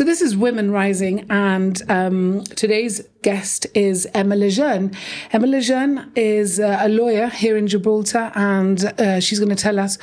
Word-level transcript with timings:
So 0.00 0.04
this 0.04 0.22
is 0.22 0.34
Women 0.34 0.70
Rising, 0.70 1.26
and 1.28 1.82
um, 1.90 2.42
today's 2.56 3.02
guest 3.20 3.66
is 3.74 4.08
Emma 4.14 4.34
Lejeune. 4.34 4.96
Emma 5.30 5.46
Lejeune 5.46 6.10
is 6.16 6.58
uh, 6.58 6.78
a 6.80 6.88
lawyer 6.88 7.26
here 7.26 7.54
in 7.58 7.66
Gibraltar, 7.66 8.32
and 8.34 8.82
uh, 8.98 9.20
she's 9.20 9.38
going 9.38 9.54
to 9.54 9.62
tell 9.62 9.78
us 9.78 9.98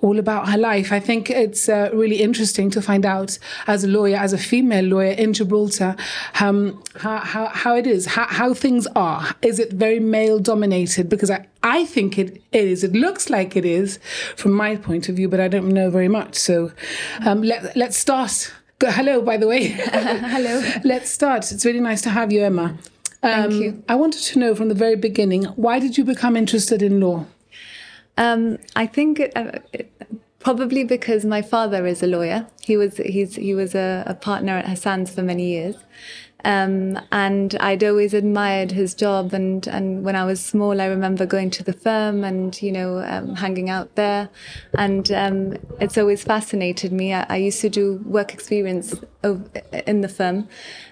all 0.00 0.18
about 0.18 0.48
her 0.48 0.56
life. 0.56 0.90
I 0.90 1.00
think 1.00 1.28
it's 1.28 1.68
uh, 1.68 1.90
really 1.92 2.22
interesting 2.22 2.70
to 2.70 2.80
find 2.80 3.04
out, 3.04 3.38
as 3.66 3.84
a 3.84 3.88
lawyer, 3.88 4.16
as 4.16 4.32
a 4.32 4.38
female 4.38 4.86
lawyer 4.86 5.12
in 5.12 5.34
Gibraltar, 5.34 5.96
um, 6.40 6.82
how, 7.00 7.18
how, 7.18 7.48
how 7.48 7.76
it 7.76 7.86
is, 7.86 8.06
how, 8.06 8.24
how 8.28 8.54
things 8.54 8.86
are. 8.96 9.36
Is 9.42 9.58
it 9.58 9.74
very 9.74 10.00
male 10.00 10.38
dominated? 10.38 11.10
Because 11.10 11.30
I, 11.30 11.46
I 11.62 11.84
think 11.84 12.18
it 12.18 12.42
is. 12.52 12.84
It 12.84 12.94
looks 12.94 13.28
like 13.28 13.54
it 13.54 13.66
is 13.66 13.98
from 14.34 14.52
my 14.52 14.76
point 14.76 15.10
of 15.10 15.16
view, 15.16 15.28
but 15.28 15.40
I 15.40 15.48
don't 15.48 15.68
know 15.68 15.90
very 15.90 16.08
much. 16.08 16.36
So 16.36 16.72
um, 17.26 17.42
let, 17.42 17.76
let's 17.76 17.98
start. 17.98 18.50
Hello, 18.90 19.22
by 19.22 19.36
the 19.36 19.46
way. 19.46 19.68
Hello. 19.68 20.62
Let's 20.84 21.10
start. 21.10 21.50
It's 21.52 21.64
really 21.64 21.80
nice 21.80 22.02
to 22.02 22.10
have 22.10 22.32
you, 22.32 22.42
Emma. 22.44 22.76
Um, 23.22 23.50
Thank 23.50 23.52
you. 23.54 23.82
I 23.88 23.94
wanted 23.94 24.22
to 24.22 24.38
know 24.38 24.54
from 24.54 24.68
the 24.68 24.74
very 24.74 24.96
beginning 24.96 25.44
why 25.56 25.78
did 25.78 25.96
you 25.96 26.04
become 26.04 26.36
interested 26.36 26.82
in 26.82 27.00
law? 27.00 27.26
Um, 28.18 28.58
I 28.76 28.86
think 28.86 29.20
it, 29.20 29.32
uh, 29.36 29.52
it, 29.72 29.90
probably 30.40 30.84
because 30.84 31.24
my 31.24 31.40
father 31.40 31.86
is 31.86 32.02
a 32.02 32.06
lawyer. 32.06 32.46
He 32.60 32.76
was 32.76 32.96
he's 32.96 33.36
he 33.36 33.54
was 33.54 33.74
a, 33.74 34.02
a 34.06 34.14
partner 34.14 34.58
at 34.58 34.66
Hassan's 34.66 35.14
for 35.14 35.22
many 35.22 35.46
years, 35.46 35.76
um, 36.44 36.98
and 37.12 37.54
I'd 37.56 37.84
always 37.84 38.14
admired 38.14 38.72
his 38.72 38.94
job. 38.94 39.32
And, 39.32 39.66
and 39.66 40.04
when 40.04 40.16
I 40.16 40.24
was 40.24 40.44
small, 40.44 40.80
I 40.80 40.86
remember 40.86 41.24
going 41.24 41.50
to 41.50 41.62
the 41.62 41.72
firm 41.72 42.24
and, 42.24 42.60
you 42.60 42.72
know, 42.72 42.98
um, 42.98 43.36
hanging 43.36 43.70
out 43.70 43.94
there. 43.94 44.28
And 44.74 45.10
um, 45.12 45.56
it's 45.80 45.96
always 45.96 46.24
fascinated 46.24 46.92
me. 46.92 47.14
I, 47.14 47.26
I, 47.28 47.36
used 47.36 47.60
to 47.60 47.68
do 47.68 48.02
work 48.04 48.34
experience 48.34 48.94
in 49.86 50.00
the 50.00 50.08
firm 50.08 50.48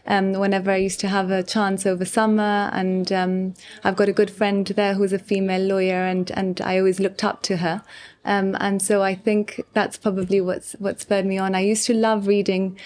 um, 0.07 0.35
whenever 0.35 0.71
I 0.71 0.77
used 0.77 1.01
to 1.01 1.09
have 1.09 1.31
a 1.31 1.43
chance 1.43 1.85
over 1.85 2.05
summer. 2.05 2.71
And 2.73 3.11
um, 3.13 3.55
I've 3.83 3.97
got 3.97 4.09
a 4.09 4.13
good 4.13 4.31
friend 4.31 4.67
there 4.67 4.95
who's 4.95 5.13
a 5.13 5.19
female 5.19 5.63
lawyer, 5.63 6.05
and, 6.05 6.31
and 6.33 6.61
I 6.61 6.79
always 6.79 7.01
looked 7.01 7.25
up 7.25 7.43
to 7.45 7.57
her. 7.59 7.83
Um, 8.25 8.57
and 8.61 8.81
so 8.81 9.03
I 9.03 9.15
think 9.15 9.65
that's 9.73 9.97
probably 9.97 10.41
what's 10.41 10.73
what 10.75 11.01
spurred 11.01 11.25
me 11.25 11.39
on. 11.39 11.55
I 11.55 11.61
used 11.61 11.87
to 11.87 11.95
love 11.95 12.27
reading 12.27 12.79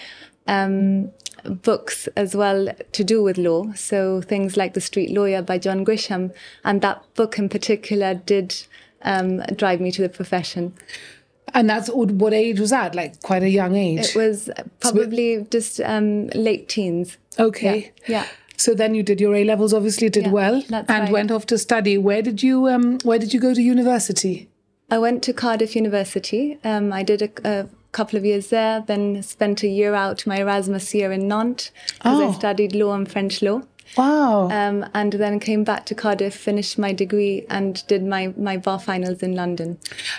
um, 0.47 1.11
books 1.49 2.07
as 2.15 2.35
well 2.35 2.69
to 2.91 3.03
do 3.03 3.23
with 3.23 3.37
law. 3.37 3.71
So 3.73 4.21
things 4.21 4.57
like 4.57 4.73
The 4.73 4.81
Street 4.81 5.11
Lawyer 5.11 5.41
by 5.41 5.57
John 5.57 5.85
Grisham, 5.85 6.33
and 6.63 6.81
that 6.81 7.03
book 7.15 7.37
in 7.37 7.49
particular 7.49 8.13
did 8.15 8.65
um, 9.01 9.39
drive 9.55 9.79
me 9.79 9.91
to 9.91 10.01
the 10.01 10.09
profession. 10.09 10.73
And 11.53 11.69
that's 11.69 11.89
what 11.89 12.33
age 12.33 12.59
was 12.59 12.71
that? 12.71 12.95
Like 12.95 13.21
quite 13.21 13.43
a 13.43 13.49
young 13.49 13.75
age. 13.75 14.09
It 14.09 14.15
was 14.15 14.49
probably 14.81 15.37
so 15.37 15.47
just 15.51 15.79
um, 15.81 16.27
late 16.27 16.67
teens. 16.67 17.17
Okay. 17.39 17.93
Yeah. 18.07 18.23
yeah. 18.23 18.27
So 18.57 18.73
then 18.73 18.95
you 18.95 19.03
did 19.03 19.21
your 19.21 19.35
A 19.35 19.43
levels, 19.43 19.73
obviously 19.73 20.09
did 20.09 20.25
yeah, 20.25 20.31
well, 20.31 20.63
and 20.71 20.89
right. 20.89 21.11
went 21.11 21.31
off 21.31 21.45
to 21.47 21.57
study. 21.57 21.97
Where 21.97 22.21
did 22.21 22.41
you 22.41 22.67
um, 22.67 22.99
Where 23.03 23.19
did 23.19 23.33
you 23.33 23.39
go 23.39 23.53
to 23.53 23.61
university? 23.61 24.49
I 24.89 24.97
went 24.97 25.23
to 25.23 25.33
Cardiff 25.33 25.75
University. 25.75 26.57
Um, 26.63 26.93
I 26.93 27.03
did 27.03 27.21
a, 27.21 27.29
a 27.43 27.67
couple 27.95 28.17
of 28.17 28.25
years 28.25 28.49
there, 28.49 28.83
then 28.85 29.23
spent 29.23 29.63
a 29.63 29.67
year 29.67 29.93
out 29.95 30.27
my 30.27 30.39
Erasmus 30.39 30.93
year 30.93 31.11
in 31.11 31.27
Nantes 31.27 31.71
because 31.93 32.19
oh. 32.19 32.29
I 32.29 32.33
studied 32.33 32.75
law 32.75 32.93
and 32.93 33.09
French 33.09 33.41
law. 33.41 33.61
Wow. 33.97 34.49
Um, 34.49 34.85
and 34.93 35.13
then 35.13 35.39
came 35.39 35.63
back 35.63 35.85
to 35.85 35.95
Cardiff, 35.95 36.35
finished 36.35 36.77
my 36.77 36.91
degree, 36.91 37.45
and 37.49 37.85
did 37.87 38.03
my, 38.03 38.33
my 38.35 38.57
bar 38.57 38.79
finals 38.79 39.23
in 39.23 39.35
London. 39.35 39.77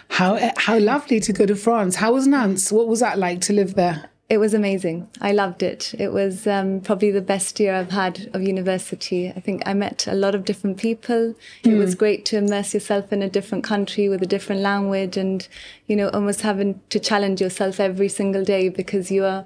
How 0.09 0.39
how 0.57 0.79
lovely 0.79 1.21
to 1.21 1.33
go 1.33 1.45
to 1.45 1.55
France. 1.55 1.97
How 1.97 2.15
was 2.15 2.27
Nantes? 2.27 2.73
What 2.73 2.89
was 2.89 3.01
that 3.01 3.19
like 3.19 3.41
to 3.43 3.53
live 3.53 3.75
there? 3.75 4.09
It 4.29 4.39
was 4.39 4.55
amazing. 4.55 5.09
I 5.21 5.31
loved 5.31 5.63
it. 5.63 5.95
It 5.99 6.13
was 6.13 6.49
um, 6.49 6.81
probably 6.81 7.13
the 7.13 7.21
best 7.21 7.61
year 7.61 7.75
I've 7.77 7.93
had 7.93 8.29
of 8.35 8.43
university. 8.43 9.29
I 9.29 9.39
think 9.39 9.63
I 9.65 9.73
met 9.73 10.09
a 10.09 10.15
lot 10.15 10.35
of 10.35 10.45
different 10.45 10.79
people. 10.79 11.37
Mm. 11.63 11.73
It 11.73 11.79
was 11.79 11.93
hmm. 11.93 11.99
great 11.99 12.25
to 12.27 12.39
immerse 12.39 12.75
yourself 12.75 13.13
in 13.13 13.23
a 13.23 13.31
different 13.31 13.63
country 13.63 14.09
with 14.09 14.23
a 14.23 14.27
different 14.27 14.63
language, 14.63 15.17
and 15.17 15.47
you 15.87 15.95
know, 15.95 16.09
almost 16.09 16.41
having 16.41 16.81
to 16.91 16.99
challenge 16.99 17.41
yourself 17.41 17.79
every 17.79 18.09
single 18.09 18.45
day 18.45 18.69
because 18.69 19.13
you 19.13 19.25
are 19.25 19.45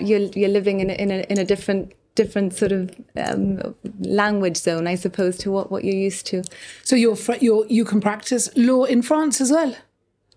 you're 0.00 0.30
you're 0.34 0.48
living 0.48 0.80
in 0.80 0.88
a, 0.88 0.94
in 0.94 1.10
a 1.10 1.18
in 1.28 1.38
a 1.38 1.44
different 1.44 1.92
different 2.14 2.54
sort 2.54 2.72
of 2.72 2.94
um, 3.16 3.74
language 4.00 4.56
zone, 4.56 4.86
I 4.86 4.94
suppose, 4.94 5.36
to 5.38 5.50
what, 5.50 5.70
what 5.70 5.84
you're 5.84 5.96
used 5.96 6.26
to. 6.26 6.44
So 6.84 6.96
you're, 6.96 7.16
you're 7.40 7.66
you 7.66 7.84
can 7.84 8.00
practice 8.00 8.48
law 8.56 8.84
in 8.84 9.02
France 9.02 9.40
as 9.40 9.50
well. 9.50 9.76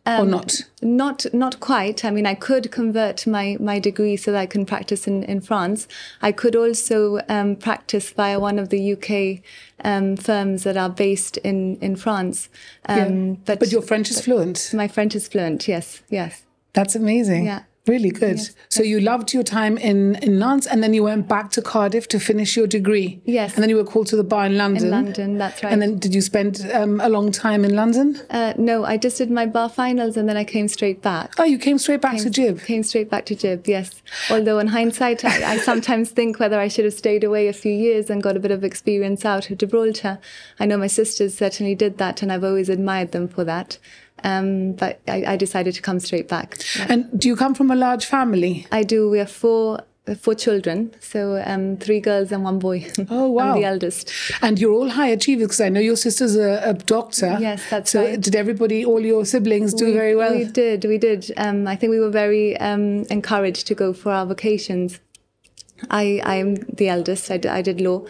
Um, 0.08 0.22
or 0.22 0.32
not? 0.32 0.62
Not 0.82 1.26
not 1.34 1.60
quite. 1.60 2.06
I 2.06 2.12
mean, 2.12 2.26
I 2.26 2.34
could 2.34 2.72
convert 2.72 3.28
my 3.28 3.58
my 3.60 3.78
degree 3.78 4.16
so 4.16 4.32
that 4.32 4.40
I 4.40 4.46
can 4.46 4.66
practice 4.66 5.06
in, 5.06 5.24
in 5.24 5.42
France. 5.42 5.88
I 6.22 6.32
could 6.32 6.56
also 6.56 7.20
um, 7.28 7.58
practice 7.58 8.12
via 8.12 8.40
one 8.40 8.58
of 8.58 8.70
the 8.70 8.94
UK 8.94 9.44
um, 9.84 10.16
firms 10.16 10.64
that 10.64 10.78
are 10.78 10.90
based 10.90 11.36
in 11.38 11.76
in 11.78 11.98
France. 11.98 12.48
Yeah. 12.88 13.06
Um, 13.06 13.34
but 13.46 13.60
but 13.60 13.72
your 13.72 13.82
French 13.82 14.10
is 14.10 14.22
fluent. 14.22 14.72
My 14.74 14.88
French 14.88 15.14
is 15.14 15.28
fluent. 15.28 15.68
Yes, 15.68 16.02
yes. 16.10 16.44
That's 16.72 16.96
amazing. 16.96 17.46
Yeah. 17.46 17.64
Really 17.88 18.12
good. 18.12 18.38
Yes, 18.38 18.56
so 18.70 18.84
yes. 18.84 18.90
you 18.90 19.00
loved 19.00 19.34
your 19.34 19.44
time 19.44 19.78
in, 19.78 20.16
in 20.16 20.40
Nantes 20.40 20.68
and 20.68 20.84
then 20.84 20.94
you 20.94 21.04
went 21.04 21.28
back 21.28 21.52
to 21.52 21.62
Cardiff 21.62 22.08
to 22.10 22.20
finish 22.20 22.58
your 22.58 22.68
degree. 22.68 23.22
Yes. 23.26 23.54
And 23.54 23.64
then 23.64 23.70
you 23.70 23.78
were 23.78 23.86
called 23.86 24.08
to 24.08 24.16
the 24.16 24.24
bar 24.24 24.46
in 24.46 24.58
London. 24.58 24.86
In 24.86 24.92
London, 24.92 25.38
that's 25.38 25.64
right. 25.64 25.72
And 25.72 25.82
then 25.82 25.98
did 25.98 26.14
you 26.14 26.22
spend 26.22 26.70
um, 26.74 27.00
a 27.00 27.10
long 27.10 27.32
time 27.32 27.64
in 27.64 27.76
London? 27.76 28.20
Uh, 28.30 28.54
no, 28.58 28.84
I 28.84 28.98
just 28.98 29.18
did 29.18 29.32
my 29.32 29.46
bar 29.46 29.70
finals 29.70 30.18
and 30.18 30.28
then 30.28 30.38
I 30.38 30.44
came 30.44 30.68
straight 30.68 31.02
back. 31.02 31.34
Oh, 31.38 31.44
you 31.44 31.58
came 31.58 31.78
straight 31.78 32.02
back 32.02 32.16
came, 32.16 32.24
to 32.24 32.30
Jib? 32.30 32.62
Came 32.64 32.84
straight 32.84 33.10
back 33.10 33.26
to 33.28 33.36
Jib, 33.36 33.68
yes. 33.68 34.02
Although 34.30 34.60
in 34.60 34.68
hindsight, 34.68 35.24
I, 35.24 35.54
I 35.54 35.58
sometimes 35.58 36.12
think 36.12 36.40
whether 36.40 36.60
I 36.60 36.68
should 36.68 36.86
have 36.86 36.94
stayed 36.94 37.24
away 37.24 37.48
a 37.48 37.54
few 37.54 37.72
years 37.72 38.10
and 38.10 38.22
got 38.22 38.36
a 38.36 38.40
bit 38.40 38.52
of 38.52 38.64
experience 38.64 39.24
out 39.26 39.50
of 39.50 39.58
Gibraltar. 39.58 40.20
I 40.60 40.66
know 40.66 40.78
my 40.78 40.88
sisters 40.88 41.38
certainly 41.38 41.76
did 41.76 41.98
that 42.00 42.22
and 42.22 42.32
I've 42.32 42.44
always 42.44 42.70
admired 42.70 43.12
them 43.12 43.28
for 43.28 43.44
that. 43.46 43.78
Um, 44.24 44.74
but 44.74 45.00
I, 45.08 45.24
I, 45.34 45.38
decided 45.38 45.76
to 45.76 45.82
come 45.82 46.00
straight 46.00 46.28
back. 46.28 46.58
Yeah. 46.76 46.88
And 46.90 47.20
do 47.20 47.28
you 47.28 47.36
come 47.36 47.54
from 47.54 47.70
a 47.70 47.76
large 47.76 48.06
family? 48.06 48.66
I 48.72 48.84
do. 48.84 49.10
We 49.10 49.20
have 49.20 49.30
four 49.30 49.82
four 50.16 50.34
children, 50.34 50.94
so 51.00 51.42
um, 51.46 51.78
three 51.78 52.00
girls 52.00 52.32
and 52.32 52.44
one 52.44 52.60
boy. 52.60 52.88
Oh 53.10 53.30
wow! 53.30 53.52
I'm 53.54 53.60
the 53.60 53.66
eldest. 53.66 54.12
And 54.42 54.60
you're 54.60 54.74
all 54.74 54.90
high 54.90 55.10
achievers 55.10 55.48
because 55.48 55.62
I 55.62 55.70
know 55.70 55.80
your 55.80 55.96
sister's 55.96 56.36
a, 56.36 56.62
a 56.64 56.74
doctor. 56.74 57.38
Yes, 57.40 57.70
that's 57.70 57.92
so 57.92 58.04
right. 58.04 58.20
did 58.20 58.36
everybody, 58.36 58.86
all 58.86 59.02
your 59.02 59.26
siblings, 59.26 59.74
do 59.74 59.86
we, 59.86 59.94
very 59.94 60.16
well? 60.16 60.34
We 60.34 60.46
did. 60.46 60.86
We 60.86 60.98
did. 60.98 61.32
Um, 61.38 61.68
I 61.68 61.76
think 61.76 61.92
we 61.92 62.00
were 62.00 62.10
very 62.10 62.58
um, 62.58 63.04
encouraged 63.10 63.68
to 63.68 63.76
go 63.76 63.94
for 63.94 64.12
our 64.12 64.26
vocations. 64.26 65.00
I 65.90 66.22
I 66.24 66.36
am 66.36 66.56
the 66.56 66.90
eldest. 66.90 67.30
I, 67.30 67.40
I 67.50 67.62
did 67.62 67.82
law, 67.82 68.06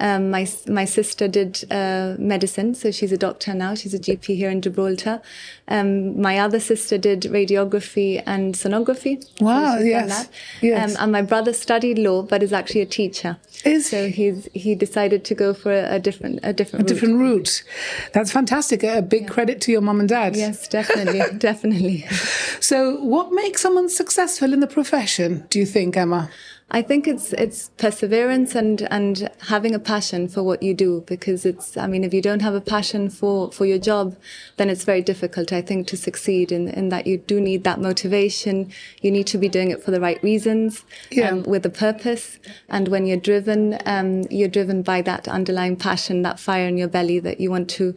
um, 0.00 0.30
my 0.30 0.48
my 0.66 0.86
sister 0.86 1.28
did 1.28 1.64
uh, 1.70 2.16
medicine, 2.18 2.74
so 2.74 2.90
she's 2.90 3.12
a 3.12 3.18
doctor 3.18 3.52
now. 3.52 3.74
She's 3.74 3.92
a 3.92 3.98
GP 3.98 4.34
here 4.34 4.50
in 4.50 4.62
Gibraltar. 4.62 5.20
Um, 5.68 6.20
my 6.20 6.38
other 6.38 6.58
sister 6.58 6.96
did 6.96 7.22
radiography 7.22 8.22
and 8.26 8.54
sonography. 8.54 9.24
Wow! 9.40 9.76
So 9.76 9.84
yes. 9.84 10.28
yes. 10.62 10.96
Um, 10.96 11.02
and 11.02 11.12
my 11.12 11.22
brother 11.22 11.52
studied 11.52 11.98
law, 11.98 12.22
but 12.22 12.42
is 12.42 12.52
actually 12.52 12.80
a 12.80 12.86
teacher. 12.86 13.36
Is 13.64 13.90
so 13.90 14.08
he's 14.08 14.48
he 14.54 14.74
decided 14.74 15.24
to 15.26 15.34
go 15.34 15.52
for 15.52 15.70
a, 15.70 15.96
a 15.96 15.98
different 16.00 16.40
a 16.42 16.54
different 16.54 16.90
a 16.90 16.94
route. 16.94 17.00
different 17.00 17.20
route. 17.20 17.64
That's 18.14 18.32
fantastic. 18.32 18.82
A 18.82 19.02
big 19.02 19.22
yeah. 19.22 19.28
credit 19.28 19.60
to 19.62 19.72
your 19.72 19.82
mom 19.82 20.00
and 20.00 20.08
dad. 20.08 20.34
Yes, 20.34 20.66
definitely, 20.66 21.20
definitely. 21.38 22.06
So, 22.60 22.96
what 23.04 23.32
makes 23.32 23.60
someone 23.60 23.90
successful 23.90 24.54
in 24.54 24.60
the 24.60 24.66
profession? 24.66 25.46
Do 25.50 25.58
you 25.58 25.66
think, 25.66 25.96
Emma? 25.96 26.30
I 26.72 26.82
think 26.82 27.08
it's 27.08 27.32
it's 27.32 27.70
perseverance 27.78 28.54
and 28.54 28.82
and 28.92 29.28
having 29.48 29.74
a 29.74 29.78
passion 29.78 30.28
for 30.28 30.42
what 30.42 30.62
you 30.62 30.72
do 30.72 31.02
because 31.06 31.44
it's 31.44 31.76
I 31.76 31.86
mean 31.88 32.04
if 32.04 32.14
you 32.14 32.22
don't 32.22 32.42
have 32.42 32.54
a 32.54 32.60
passion 32.60 33.10
for 33.10 33.50
for 33.50 33.66
your 33.66 33.78
job 33.78 34.16
then 34.56 34.70
it's 34.70 34.84
very 34.84 35.02
difficult 35.02 35.52
I 35.52 35.62
think 35.62 35.88
to 35.88 35.96
succeed 35.96 36.52
in 36.52 36.68
in 36.68 36.88
that 36.90 37.06
you 37.08 37.18
do 37.18 37.40
need 37.40 37.64
that 37.64 37.80
motivation 37.80 38.70
you 39.02 39.10
need 39.10 39.26
to 39.28 39.38
be 39.38 39.48
doing 39.48 39.70
it 39.70 39.82
for 39.82 39.90
the 39.90 40.00
right 40.00 40.22
reasons 40.22 40.84
yeah. 41.10 41.30
um, 41.30 41.42
with 41.42 41.66
a 41.66 41.70
purpose 41.70 42.38
and 42.68 42.86
when 42.86 43.04
you're 43.04 43.16
driven 43.16 43.78
um, 43.86 44.22
you're 44.30 44.48
driven 44.48 44.82
by 44.82 45.02
that 45.02 45.26
underlying 45.26 45.76
passion 45.76 46.22
that 46.22 46.38
fire 46.38 46.68
in 46.68 46.76
your 46.76 46.88
belly 46.88 47.18
that 47.18 47.40
you 47.40 47.50
want 47.50 47.68
to 47.70 47.96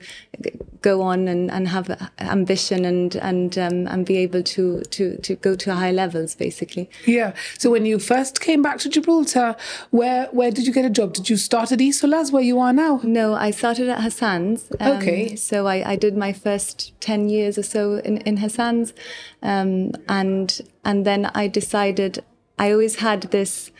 go 0.83 1.01
on 1.01 1.27
and, 1.27 1.50
and 1.50 1.68
have 1.68 1.88
ambition 2.19 2.85
and 2.85 3.15
and 3.15 3.57
um, 3.57 3.88
and 3.88 4.06
be 4.06 4.18
able 4.18 4.44
to 4.44 4.81
to 4.95 5.18
to 5.18 5.35
go 5.35 5.56
to 5.56 5.74
high 5.74 5.91
levels 5.91 6.35
basically 6.35 6.89
yeah 7.06 7.33
so 7.57 7.71
when 7.71 7.85
you 7.85 7.97
first 7.97 8.41
came 8.41 8.62
back 8.62 8.77
to 8.80 8.89
Gibraltar, 8.89 9.56
where 9.91 10.27
where 10.31 10.51
did 10.51 10.68
you 10.68 10.74
get 10.74 10.85
a 10.85 10.89
job? 10.89 11.13
Did 11.13 11.30
you 11.30 11.38
start 11.38 11.71
at 11.71 11.80
Isolas, 11.80 12.31
where 12.31 12.44
you 12.44 12.59
are 12.59 12.74
now? 12.74 13.00
No, 13.03 13.33
I 13.33 13.51
started 13.51 13.89
at 13.89 14.01
Hassan's. 14.01 14.69
Um, 14.80 14.97
okay. 14.97 15.35
So 15.35 15.68
I, 15.68 15.91
I 15.91 15.95
did 15.95 16.15
my 16.18 16.33
first 16.33 16.94
ten 17.00 17.30
years 17.30 17.57
or 17.57 17.63
so 17.63 17.95
in 17.95 18.18
in 18.18 18.38
Hassan's, 18.38 18.94
um, 19.41 19.91
and 20.07 20.62
and 20.83 21.06
then 21.06 21.31
I 21.33 21.47
decided 21.47 22.24
I 22.59 22.71
always 22.71 22.97
had 22.97 23.24
this 23.31 23.71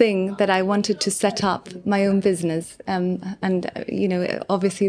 thing 0.00 0.34
that 0.36 0.48
I 0.48 0.62
wanted 0.62 0.98
to 1.02 1.10
set 1.10 1.44
up 1.44 1.68
my 1.84 2.06
own 2.06 2.20
business, 2.20 2.78
um, 2.88 3.36
and 3.42 3.66
uh, 3.66 3.84
you 3.86 4.08
know, 4.08 4.20
obviously, 4.48 4.86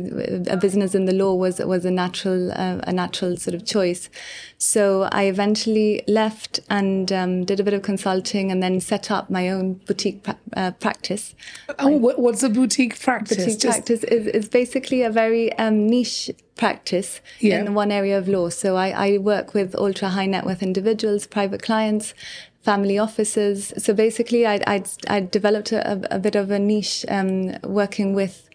a 0.47 0.55
business 0.55 0.95
in 0.95 1.03
the 1.03 1.11
law 1.23 1.33
was 1.35 1.59
was 1.59 1.83
a 1.83 1.91
natural 1.91 2.51
uh, 2.53 2.79
a 2.91 2.93
natural 2.93 3.35
sort 3.35 3.53
of 3.53 3.65
choice. 3.65 4.09
So 4.57 5.09
I 5.11 5.23
eventually 5.23 6.03
left 6.07 6.61
and 6.69 7.11
um, 7.11 7.43
did 7.43 7.59
a 7.59 7.63
bit 7.63 7.73
of 7.73 7.81
consulting, 7.81 8.51
and 8.51 8.63
then 8.63 8.79
set 8.79 9.11
up 9.11 9.29
my 9.29 9.49
own 9.49 9.65
boutique 9.87 10.23
pra- 10.23 10.39
uh, 10.55 10.71
practice. 10.85 11.35
Oh, 11.77 11.97
what's 12.25 12.43
a 12.43 12.49
boutique 12.49 12.97
practice? 12.97 13.37
Boutique 13.37 13.59
Just... 13.59 13.73
practice 13.73 14.03
is, 14.05 14.27
is 14.27 14.47
basically 14.47 15.01
a 15.03 15.09
very 15.09 15.51
um, 15.57 15.87
niche 15.87 16.31
practice 16.55 17.21
yeah. 17.39 17.59
in 17.59 17.73
one 17.73 17.91
area 17.91 18.17
of 18.17 18.27
law. 18.27 18.47
So 18.49 18.75
I, 18.75 18.89
I, 19.07 19.17
work 19.17 19.55
with 19.55 19.73
ultra 19.75 20.09
high 20.09 20.27
net 20.27 20.45
worth 20.45 20.61
individuals, 20.61 21.25
private 21.25 21.61
clients, 21.63 22.13
family 22.61 22.97
offices. 22.97 23.73
So 23.77 23.93
basically, 23.93 24.45
I'd, 24.45 24.63
I'd, 24.67 24.87
I'd 25.07 25.31
developed 25.31 25.71
a, 25.71 26.13
a, 26.13 26.19
bit 26.19 26.35
of 26.35 26.51
a 26.51 26.59
niche 26.59 27.05
um, 27.09 27.57
working 27.63 28.13
with 28.13 28.49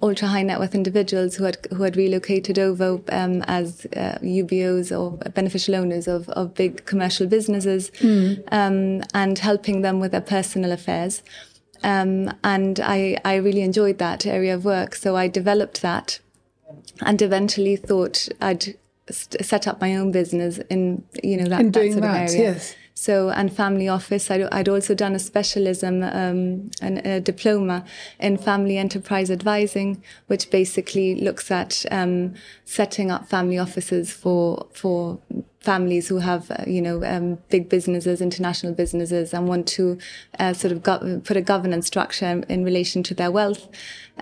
ultra 0.00 0.26
high 0.26 0.42
net 0.42 0.58
worth 0.58 0.74
individuals 0.74 1.36
who 1.36 1.44
had 1.44 1.58
who 1.70 1.82
had 1.84 1.96
relocated 1.96 2.58
over 2.58 3.00
um, 3.10 3.42
as 3.42 3.86
uh, 3.96 4.18
UBOs 4.22 4.90
or 4.90 5.16
beneficial 5.30 5.76
owners 5.76 6.08
of, 6.08 6.28
of 6.30 6.54
big 6.54 6.84
commercial 6.86 7.26
businesses 7.26 7.90
mm. 8.00 8.42
um, 8.50 9.02
and 9.14 9.38
helping 9.38 9.82
them 9.82 10.00
with 10.00 10.10
their 10.12 10.20
personal 10.20 10.72
affairs. 10.72 11.22
Um, 11.84 12.32
and 12.44 12.80
I, 12.80 13.18
I 13.24 13.36
really 13.36 13.62
enjoyed 13.62 13.98
that 13.98 14.24
area 14.24 14.54
of 14.54 14.64
work. 14.64 14.94
So 14.94 15.16
I 15.16 15.28
developed 15.28 15.82
that 15.82 16.20
and 17.00 17.20
eventually 17.20 17.76
thought 17.76 18.28
I'd 18.40 18.76
set 19.10 19.66
up 19.66 19.80
my 19.80 19.96
own 19.96 20.12
business 20.12 20.58
in, 20.70 21.04
you 21.22 21.36
know, 21.36 21.46
that, 21.46 21.72
that 21.72 21.92
sort 21.92 22.02
that, 22.02 22.24
of 22.24 22.30
area. 22.30 22.52
Yes. 22.52 22.76
So, 22.94 23.30
and 23.30 23.52
family 23.52 23.88
office, 23.88 24.30
I'd, 24.30 24.42
I'd 24.52 24.68
also 24.68 24.94
done 24.94 25.14
a 25.14 25.18
specialism, 25.18 26.02
um, 26.02 26.70
an, 26.80 26.98
a 27.04 27.20
diploma 27.20 27.84
in 28.20 28.36
family 28.36 28.76
enterprise 28.76 29.30
advising, 29.30 30.02
which 30.26 30.50
basically 30.50 31.14
looks 31.14 31.50
at 31.50 31.84
um, 31.90 32.34
setting 32.64 33.10
up 33.10 33.28
family 33.28 33.58
offices 33.58 34.12
for 34.12 34.66
for 34.72 35.18
families 35.60 36.08
who 36.08 36.18
have, 36.18 36.50
uh, 36.50 36.64
you 36.66 36.82
know, 36.82 37.04
um, 37.04 37.38
big 37.48 37.68
businesses, 37.68 38.20
international 38.20 38.74
businesses, 38.74 39.32
and 39.32 39.48
want 39.48 39.66
to 39.68 39.96
uh, 40.40 40.52
sort 40.52 40.72
of 40.72 40.82
go- 40.82 41.20
put 41.24 41.36
a 41.36 41.40
governance 41.40 41.86
structure 41.86 42.26
in, 42.26 42.42
in 42.44 42.64
relation 42.64 43.02
to 43.04 43.14
their 43.14 43.30
wealth. 43.30 43.68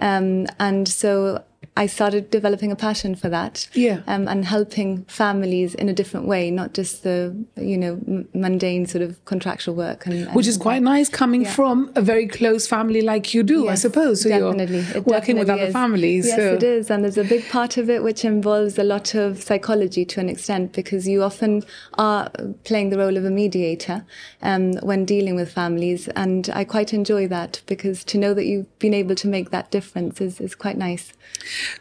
Um, 0.00 0.46
and 0.58 0.86
so 0.86 1.42
I 1.80 1.86
started 1.86 2.30
developing 2.30 2.70
a 2.70 2.76
passion 2.76 3.14
for 3.14 3.30
that. 3.30 3.66
Yeah. 3.72 4.02
Um, 4.06 4.28
and 4.28 4.44
helping 4.44 5.04
families 5.04 5.74
in 5.74 5.88
a 5.88 5.94
different 5.94 6.26
way, 6.26 6.50
not 6.50 6.74
just 6.74 7.04
the, 7.04 7.34
you 7.56 7.78
know, 7.78 7.92
m- 8.06 8.28
mundane 8.34 8.84
sort 8.84 9.00
of 9.00 9.24
contractual 9.24 9.74
work. 9.74 10.04
And, 10.04 10.26
and 10.26 10.34
Which 10.34 10.46
is 10.46 10.58
quite 10.58 10.82
nice 10.82 11.08
coming 11.08 11.42
yeah. 11.42 11.52
from 11.52 11.90
a 11.94 12.02
very 12.02 12.26
close 12.26 12.66
family 12.66 13.00
like 13.00 13.32
you 13.32 13.42
do, 13.42 13.64
yes, 13.64 13.70
I 13.70 13.74
suppose. 13.76 14.22
So 14.22 14.28
definitely. 14.28 14.84
you're 14.92 15.02
working 15.04 15.38
with 15.38 15.48
other 15.48 15.68
is. 15.68 15.72
families. 15.72 16.26
Yes, 16.26 16.36
so. 16.36 16.54
it 16.54 16.62
is. 16.62 16.90
And 16.90 17.02
there's 17.02 17.16
a 17.16 17.24
big 17.24 17.48
part 17.48 17.78
of 17.78 17.88
it 17.88 18.02
which 18.02 18.26
involves 18.26 18.78
a 18.78 18.84
lot 18.84 19.14
of 19.14 19.42
psychology 19.42 20.04
to 20.04 20.20
an 20.20 20.28
extent 20.28 20.72
because 20.72 21.08
you 21.08 21.22
often 21.22 21.62
are 21.94 22.30
playing 22.64 22.90
the 22.90 22.98
role 22.98 23.16
of 23.16 23.24
a 23.24 23.30
mediator 23.30 24.04
um, 24.42 24.74
when 24.82 25.06
dealing 25.06 25.34
with 25.34 25.50
families. 25.50 26.08
And 26.08 26.50
I 26.52 26.64
quite 26.64 26.92
enjoy 26.92 27.26
that 27.28 27.62
because 27.64 28.04
to 28.04 28.18
know 28.18 28.34
that 28.34 28.44
you've 28.44 28.78
been 28.78 28.92
able 28.92 29.14
to 29.14 29.28
make 29.28 29.50
that 29.50 29.70
difference 29.70 30.20
is, 30.20 30.42
is 30.42 30.54
quite 30.54 30.76
nice. 30.76 31.14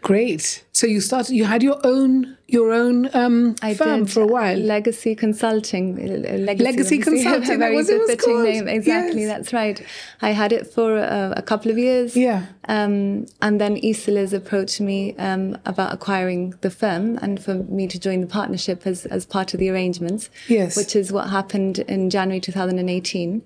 Great. 0.02 0.64
So 0.72 0.88
you 0.88 1.02
started. 1.02 1.34
You 1.36 1.46
had 1.46 1.64
your 1.64 1.80
own 1.84 2.38
your 2.48 2.72
own 2.72 3.10
um, 3.14 3.56
I 3.62 3.74
firm 3.74 4.06
did. 4.06 4.14
for 4.14 4.22
a 4.22 4.28
while. 4.28 4.58
Legacy 4.58 5.16
Consulting. 5.16 5.96
Legacy, 5.96 6.64
Legacy 6.64 6.98
Consulting. 6.98 7.56
A 7.56 7.58
very 7.58 7.76
was 7.76 7.88
befitting 7.88 8.44
name. 8.44 8.68
Exactly. 8.68 9.22
Yes. 9.22 9.38
That's 9.38 9.54
right. 9.54 9.86
I 10.22 10.32
had 10.32 10.52
it 10.52 10.68
for 10.68 10.98
a, 10.98 11.34
a 11.38 11.42
couple 11.42 11.70
of 11.70 11.78
years. 11.78 12.16
Yeah. 12.16 12.46
Um, 12.68 13.28
and 13.42 13.62
then 13.62 13.76
Isolas 13.78 14.34
approached 14.34 14.82
me 14.82 15.16
um, 15.18 15.58
about 15.66 15.94
acquiring 15.94 16.56
the 16.62 16.72
firm 16.72 17.18
and 17.22 17.44
for 17.44 17.56
me 17.56 17.88
to 17.88 18.00
join 18.00 18.22
the 18.22 18.28
partnership 18.28 18.86
as 18.86 19.06
as 19.08 19.26
part 19.26 19.54
of 19.54 19.60
the 19.60 19.70
arrangements. 19.70 20.30
Yes. 20.48 20.76
Which 20.76 20.96
is 20.96 21.12
what 21.12 21.30
happened 21.30 21.80
in 21.80 22.10
January 22.10 22.40
2018. 22.40 23.44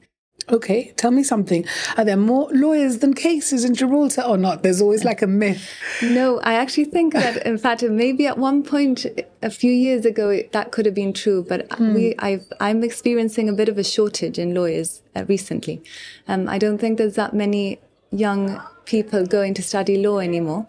Okay, 0.52 0.92
tell 0.98 1.12
me 1.12 1.24
something. 1.24 1.66
Are 1.98 2.04
there 2.04 2.18
more 2.18 2.50
lawyers 2.52 3.00
than 3.00 3.14
cases 3.14 3.64
in 3.64 3.76
Gibraltar 3.76 4.24
or 4.24 4.38
not? 4.38 4.62
There's 4.62 4.82
always 4.82 5.06
like 5.06 5.22
a 5.22 5.28
myth. 5.28 5.70
No, 6.02 6.40
I 6.42 6.56
actually 6.56 6.86
think 6.86 7.14
that, 7.14 7.46
in 7.46 7.58
fact, 7.58 7.82
maybe 7.84 8.28
at 8.28 8.38
one 8.38 8.64
point 8.64 9.06
a 9.42 9.50
few 9.50 9.72
years 9.72 10.06
ago 10.06 10.42
that 10.52 10.72
could 10.72 10.86
have 10.86 10.96
been 10.96 11.14
true, 11.14 11.46
but 11.48 11.70
mm. 11.70 11.94
we, 11.94 12.16
I've, 12.20 12.46
I'm 12.60 12.84
experiencing 12.84 13.48
a 13.48 13.54
bit 13.54 13.70
of 13.70 13.78
a 13.78 13.84
shortage 13.84 14.38
in 14.38 14.54
lawyers 14.54 15.02
uh, 15.16 15.26
recently. 15.28 15.82
Um, 16.28 16.50
I 16.50 16.58
don't 16.58 16.78
think 16.78 16.98
there's 16.98 17.16
that 17.16 17.34
many 17.34 17.80
young 18.12 18.62
people 18.86 19.26
going 19.26 19.54
to 19.54 19.64
study 19.64 19.98
law 19.98 20.20
anymore. 20.20 20.66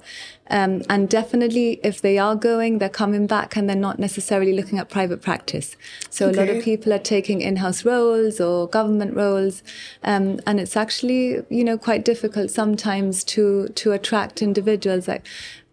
Um, 0.51 0.83
and 0.91 1.09
definitely, 1.09 1.81
if 1.83 2.03
they 2.03 2.19
are 2.19 2.37
going, 2.37 2.79
they're 2.79 2.91
coming 2.91 3.27
back 3.27 3.57
and 3.57 3.67
they're 3.67 3.77
not 3.77 3.99
necessarily 3.99 4.53
looking 4.53 4.79
at 4.79 4.91
private 4.91 5.23
practice. 5.23 5.77
So 6.11 6.29
okay. 6.29 6.37
a 6.37 6.41
lot 6.41 6.57
of 6.57 6.63
people 6.63 6.93
are 6.93 6.99
taking 6.99 7.41
in-house 7.41 7.85
roles 7.85 8.41
or 8.41 8.69
government 8.69 9.17
roles, 9.17 9.63
um, 10.03 10.41
and 10.47 10.61
it's 10.61 10.77
actually, 10.77 11.43
you 11.49 11.65
know, 11.65 11.79
quite 11.79 12.05
difficult 12.05 12.51
sometimes 12.51 13.25
to 13.25 13.69
to 13.69 13.93
attract 13.93 14.43
individuals. 14.43 15.09
I, 15.09 15.23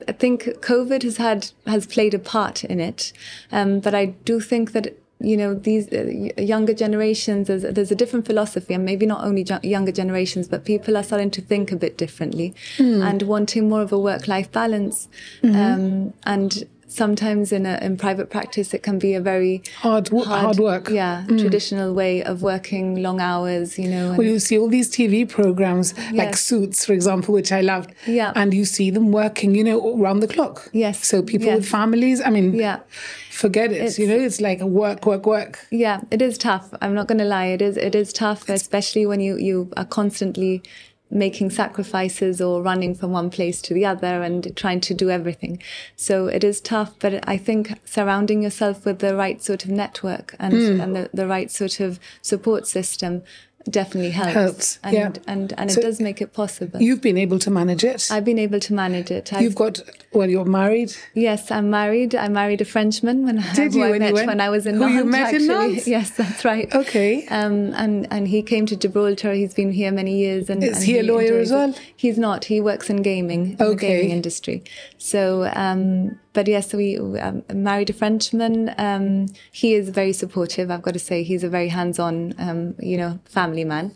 I 0.07 0.13
think 0.13 0.43
COVID 0.43 1.03
has 1.03 1.17
had 1.17 1.51
has 1.67 1.85
played 1.85 2.13
a 2.13 2.19
part 2.19 2.63
in 2.63 2.79
it, 2.79 3.11
um, 3.51 3.81
but 3.81 3.93
I 3.93 4.05
do 4.05 4.39
think 4.39 4.71
that 4.71 4.97
you 5.23 5.38
know 5.38 5.53
these 5.53 5.91
uh, 5.94 6.03
younger 6.38 6.73
generations 6.73 7.47
there's, 7.47 7.63
there's, 7.63 7.91
a 7.91 7.95
different 7.95 8.25
philosophy 8.25 8.73
and 8.73 8.85
maybe 8.85 9.06
not 9.06 9.23
only 9.23 9.45
younger 9.63 9.91
generations 9.91 10.47
but 10.47 10.65
people 10.65 10.97
are 10.97 11.03
starting 11.03 11.31
to 11.31 11.41
think 11.41 11.71
a 11.71 11.75
bit 11.75 11.97
differently 11.97 12.53
mm. 12.77 13.03
and 13.07 13.23
wanting 13.23 13.69
more 13.69 13.81
of 13.81 13.91
a 13.91 14.00
work-life 14.00 14.51
balance 14.51 15.07
mm-hmm. 15.41 15.56
um, 15.56 16.13
and 16.23 16.68
sometimes 16.91 17.51
in 17.51 17.65
a, 17.65 17.77
in 17.81 17.95
private 17.95 18.29
practice 18.29 18.73
it 18.73 18.83
can 18.83 18.99
be 18.99 19.13
a 19.13 19.21
very 19.21 19.63
hard 19.77 20.09
hard, 20.09 20.27
hard 20.27 20.57
work 20.57 20.89
yeah 20.89 21.23
mm. 21.27 21.39
traditional 21.39 21.93
way 21.93 22.21
of 22.23 22.41
working 22.41 23.01
long 23.01 23.21
hours 23.21 23.79
you 23.79 23.89
know 23.89 24.13
well 24.13 24.23
you 24.23 24.39
see 24.39 24.57
all 24.59 24.67
these 24.67 24.89
tv 24.89 25.27
programs 25.27 25.93
yes. 25.97 26.13
like 26.13 26.35
suits 26.35 26.85
for 26.85 26.93
example 26.93 27.33
which 27.33 27.51
i 27.51 27.61
loved 27.61 27.93
yeah 28.05 28.33
and 28.35 28.53
you 28.53 28.65
see 28.65 28.89
them 28.89 29.11
working 29.11 29.55
you 29.55 29.63
know 29.63 29.99
around 30.01 30.19
the 30.19 30.27
clock 30.27 30.69
yes 30.73 31.05
so 31.05 31.21
people 31.21 31.47
yes. 31.47 31.57
with 31.57 31.67
families 31.67 32.21
i 32.21 32.29
mean 32.29 32.53
yeah 32.53 32.79
forget 33.41 33.71
it. 33.71 33.81
It's, 33.81 33.97
you 33.97 34.07
know, 34.07 34.19
it's 34.19 34.39
like 34.39 34.59
work, 34.61 35.05
work, 35.05 35.25
work. 35.25 35.65
Yeah, 35.71 36.01
it 36.11 36.21
is 36.21 36.38
tough. 36.38 36.73
I'm 36.81 36.93
not 36.93 37.07
going 37.07 37.17
to 37.17 37.25
lie. 37.25 37.45
It 37.45 37.61
is. 37.61 37.75
It 37.77 37.95
is 37.95 38.13
tough, 38.13 38.47
especially 38.49 39.05
when 39.05 39.19
you 39.19 39.38
you 39.38 39.71
are 39.75 39.85
constantly 39.85 40.61
making 41.11 41.49
sacrifices 41.49 42.41
or 42.41 42.61
running 42.61 42.95
from 42.95 43.11
one 43.11 43.29
place 43.29 43.61
to 43.61 43.73
the 43.73 43.85
other 43.85 44.23
and 44.23 44.55
trying 44.55 44.79
to 44.81 44.93
do 44.93 45.09
everything. 45.09 45.61
So 45.95 46.27
it 46.27 46.43
is 46.43 46.61
tough, 46.61 46.95
but 46.99 47.27
I 47.27 47.37
think 47.37 47.79
surrounding 47.85 48.41
yourself 48.41 48.85
with 48.85 48.99
the 48.99 49.15
right 49.15 49.43
sort 49.43 49.65
of 49.65 49.71
network 49.71 50.36
and, 50.39 50.53
mm. 50.53 50.81
and 50.81 50.95
the, 50.95 51.09
the 51.13 51.27
right 51.27 51.51
sort 51.51 51.79
of 51.79 52.00
support 52.21 52.67
system 52.67 53.24
definitely 53.70 54.12
helps. 54.12 54.34
Helps, 54.34 54.80
and, 54.84 54.94
yeah. 54.94 55.12
And, 55.27 55.53
and 55.58 55.70
it 55.70 55.74
so 55.74 55.82
does 55.82 56.00
make 56.00 56.22
it 56.22 56.34
possible. 56.34 56.82
You've 56.82 57.01
been 57.01 57.18
able 57.18 57.39
to 57.39 57.51
manage 57.51 57.84
it. 57.84 58.10
I've 58.12 58.25
been 58.25 58.39
able 58.39 58.60
to 58.60 58.74
manage 58.74 59.12
it. 59.12 59.34
I've, 59.34 59.41
You've 59.41 59.56
got, 59.56 59.80
well, 60.13 60.30
you're 60.30 60.46
married? 60.46 60.96
Yes, 61.13 61.51
I'm 61.51 61.70
married. 61.70 62.15
I 62.15 62.27
married 62.27 62.62
a 62.62 62.65
Frenchman 62.65 63.25
when, 63.25 63.44
Did 63.56 63.74
you, 63.74 63.84
I 63.84 63.89
when 63.91 64.00
met 64.00 64.13
went, 64.13 64.27
when 64.27 64.41
I 64.41 64.50
was 64.50 64.65
in 64.65 64.75
who 64.75 64.82
Nantes, 64.82 64.96
you 64.96 65.06
met 65.06 65.22
actually. 65.22 65.41
in 65.41 65.48
Nantes? 65.48 65.88
Yes, 65.88 66.12
that's 66.12 66.46
right. 66.46 66.74
Okay. 66.74 67.27
Um, 67.27 67.74
and, 67.74 68.08
and 68.12 68.27
he 68.27 68.41
came 68.41 68.65
to 68.68 68.75
Gibraltar. 68.75 69.34
He's 69.34 69.53
been 69.53 69.74
here 69.74 69.91
many 69.91 70.18
years. 70.18 70.50
And, 70.50 70.63
Is 70.63 70.77
and 70.77 70.86
he, 70.86 70.94
he 70.94 71.00
a 71.00 71.03
lawyer 71.03 71.38
as 71.38 71.51
well? 71.51 71.72
It. 71.72 71.82
He's 71.96 72.18
not. 72.18 72.46
He 72.46 72.62
works 72.62 72.89
in 72.89 73.01
gaming, 73.01 73.51
in 73.51 73.58
the 73.58 73.75
gaming 73.75 74.12
industry. 74.12 74.63
So, 74.98 75.51
um, 75.53 76.20
but 76.33 76.47
yes, 76.47 76.73
we 76.73 76.97
um, 76.97 77.43
married 77.53 77.89
a 77.89 77.93
Frenchman. 77.93 78.73
Um, 78.77 79.27
he 79.51 79.73
is 79.73 79.89
very 79.89 80.13
supportive. 80.13 80.71
I've 80.71 80.81
got 80.81 80.93
to 80.93 81.00
say, 81.00 81.23
he's 81.23 81.43
a 81.43 81.50
very 81.50 81.67
hands-on, 81.67 82.33
um, 82.38 82.75
you 82.79 82.97
know, 82.97 83.19
family 83.25 83.65
man. 83.65 83.93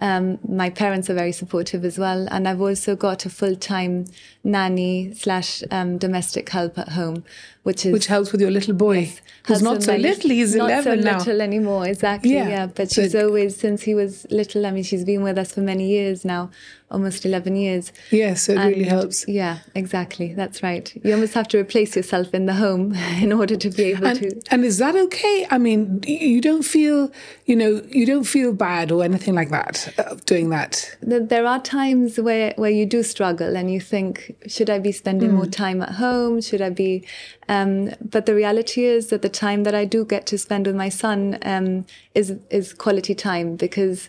Um, 0.00 0.38
my 0.48 0.70
parents 0.70 1.08
are 1.08 1.14
very 1.14 1.32
supportive 1.32 1.84
as 1.84 1.98
well, 1.98 2.26
and 2.30 2.48
I've 2.48 2.60
also 2.60 2.96
got 2.96 3.24
a 3.26 3.30
full-time 3.30 4.06
nanny 4.42 5.14
slash 5.14 5.62
um, 5.70 5.98
domestic 5.98 6.48
help 6.48 6.76
at 6.78 6.90
home, 6.90 7.24
which 7.62 7.86
is 7.86 7.92
which 7.92 8.06
helps 8.06 8.32
with 8.32 8.40
your 8.40 8.50
little 8.50 8.74
boy. 8.74 8.98
Yes, 8.98 9.20
who's 9.46 9.62
not 9.62 9.84
so 9.84 9.94
little. 9.94 10.30
He's 10.30 10.54
not 10.54 10.70
eleven 10.70 11.02
so 11.02 11.10
now. 11.10 11.18
little 11.18 11.40
anymore. 11.40 11.86
Exactly. 11.86 12.34
Yeah, 12.34 12.48
yeah. 12.48 12.66
But 12.66 12.90
she's 12.90 13.12
so, 13.12 13.26
always 13.26 13.56
since 13.56 13.82
he 13.82 13.94
was 13.94 14.26
little. 14.30 14.66
I 14.66 14.72
mean, 14.72 14.82
she's 14.82 15.04
been 15.04 15.22
with 15.22 15.38
us 15.38 15.52
for 15.52 15.60
many 15.60 15.86
years 15.86 16.24
now, 16.24 16.50
almost 16.90 17.24
eleven 17.24 17.54
years. 17.54 17.92
Yes, 18.10 18.42
so 18.42 18.52
it 18.52 18.58
and, 18.58 18.70
really 18.70 18.84
helps. 18.84 19.28
Yeah, 19.28 19.58
exactly. 19.76 20.34
That's 20.34 20.60
right. 20.62 20.92
You 21.04 21.14
almost 21.14 21.34
have 21.34 21.46
to 21.48 21.58
replace 21.58 21.94
yourself 21.94 22.34
in 22.34 22.46
the 22.46 22.54
home 22.54 22.94
in 23.22 23.32
order 23.32 23.56
to 23.56 23.70
be 23.70 23.84
able 23.84 24.08
and, 24.08 24.18
to. 24.18 24.42
And 24.50 24.64
is 24.64 24.78
that 24.78 24.96
okay? 24.96 25.46
I 25.50 25.58
mean, 25.58 26.02
you 26.04 26.40
don't 26.40 26.64
feel, 26.64 27.12
you 27.46 27.54
know, 27.54 27.80
you 27.88 28.06
don't 28.06 28.24
feel 28.24 28.52
bad 28.52 28.90
or 28.90 29.04
anything 29.04 29.34
like 29.34 29.50
that 29.50 29.83
uh, 29.98 30.16
doing 30.26 30.50
that. 30.50 30.96
There 31.00 31.46
are 31.46 31.60
times 31.60 32.18
where 32.18 32.52
where 32.56 32.70
you 32.70 32.86
do 32.86 33.02
struggle 33.02 33.56
and 33.56 33.70
you 33.70 33.80
think, 33.80 34.36
should 34.46 34.70
I 34.70 34.78
be 34.78 34.92
spending 34.92 35.30
mm. 35.30 35.34
more 35.34 35.46
time 35.46 35.82
at 35.82 35.92
home? 35.92 36.40
Should 36.40 36.62
I 36.62 36.70
be? 36.70 37.06
Um, 37.48 37.90
but 38.00 38.26
the 38.26 38.34
reality 38.34 38.84
is 38.84 39.08
that 39.08 39.22
the 39.22 39.28
time 39.28 39.64
that 39.64 39.74
I 39.74 39.84
do 39.84 40.04
get 40.04 40.26
to 40.26 40.38
spend 40.38 40.66
with 40.66 40.76
my 40.76 40.88
son 40.88 41.38
um, 41.42 41.86
is 42.14 42.34
is 42.50 42.72
quality 42.74 43.14
time 43.14 43.56
because 43.56 44.08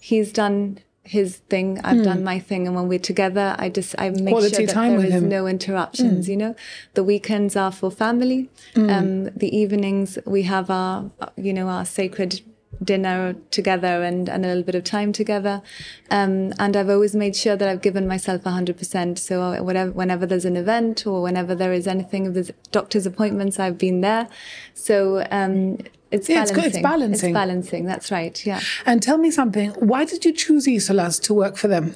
he's 0.00 0.32
done 0.32 0.78
his 1.02 1.38
thing, 1.48 1.80
I've 1.82 2.04
done 2.04 2.22
my 2.22 2.38
thing, 2.38 2.66
and 2.66 2.76
when 2.76 2.86
we're 2.86 2.98
together, 3.00 3.56
I 3.58 3.68
just 3.68 3.96
I 3.98 4.10
make 4.10 4.20
Hmm. 4.20 4.28
Quality 4.28 4.54
sure 4.56 4.66
that 4.66 4.74
there 4.74 5.00
him. 5.00 5.24
Hmm. 5.24 5.28
no 5.28 5.46
interruptions. 5.46 6.28
You 6.28 6.36
know, 6.36 6.54
the 6.94 7.02
weekends 7.02 7.56
are 7.56 7.72
for 7.72 7.90
family. 7.90 8.48
Um, 8.76 9.24
the 9.36 9.50
evenings 9.56 10.18
we 10.24 10.42
have 10.42 10.70
our, 10.70 11.10
you 11.36 11.52
know, 11.52 11.68
our 11.68 11.84
sacred 11.84 12.42
dinner 12.82 13.34
together 13.50 14.02
and, 14.02 14.28
and 14.28 14.44
a 14.44 14.48
little 14.48 14.62
bit 14.62 14.74
of 14.74 14.84
time 14.84 15.12
together. 15.12 15.62
Um, 16.10 16.52
and 16.58 16.76
I've 16.76 16.88
always 16.88 17.14
made 17.14 17.36
sure 17.36 17.56
that 17.56 17.68
I've 17.68 17.82
given 17.82 18.06
myself 18.08 18.42
100%. 18.44 19.18
So 19.18 19.62
whatever, 19.62 19.90
whenever 19.92 20.26
there's 20.26 20.44
an 20.46 20.56
event 20.56 21.06
or 21.06 21.22
whenever 21.22 21.54
there 21.54 21.72
is 21.72 21.86
anything, 21.86 22.26
of 22.26 22.34
the 22.34 22.52
doctor's 22.72 23.06
appointments, 23.06 23.58
I've 23.58 23.78
been 23.78 24.00
there. 24.00 24.28
So 24.74 25.26
um, 25.30 25.78
it's 26.10 26.28
Yeah, 26.28 26.42
it's 26.42 26.52
balancing. 26.52 26.54
good. 26.54 26.64
It's 26.66 26.78
balancing. 26.82 27.30
It's 27.30 27.34
balancing. 27.34 27.84
That's 27.84 28.10
right. 28.10 28.46
Yeah. 28.46 28.60
And 28.86 29.02
tell 29.02 29.18
me 29.18 29.30
something. 29.30 29.70
Why 29.72 30.04
did 30.04 30.24
you 30.24 30.32
choose 30.32 30.66
Isolas 30.66 31.20
to 31.24 31.34
work 31.34 31.56
for 31.56 31.68
them? 31.68 31.94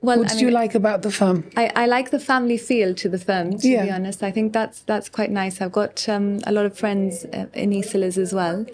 Well, 0.00 0.18
What 0.18 0.26
I 0.26 0.28
did 0.34 0.36
mean, 0.36 0.48
you 0.48 0.50
like 0.50 0.74
about 0.74 1.00
the 1.00 1.10
firm? 1.10 1.48
I, 1.56 1.72
I 1.74 1.86
like 1.86 2.10
the 2.10 2.18
family 2.18 2.58
feel 2.58 2.94
to 2.94 3.08
the 3.08 3.18
firm. 3.18 3.56
To 3.58 3.66
Yeah. 3.68 3.84
be 3.86 3.90
honest, 3.90 4.22
I 4.22 4.30
think 4.30 4.52
that's 4.52 4.80
that's 4.82 5.08
quite 5.08 5.30
nice. 5.30 5.62
I've 5.62 5.72
got 5.72 6.06
um, 6.10 6.40
a 6.46 6.52
lot 6.52 6.66
of 6.66 6.76
friends 6.78 7.24
uh, 7.32 7.46
in 7.54 7.70
Isolas 7.70 8.18
as 8.18 8.34
well. 8.34 8.66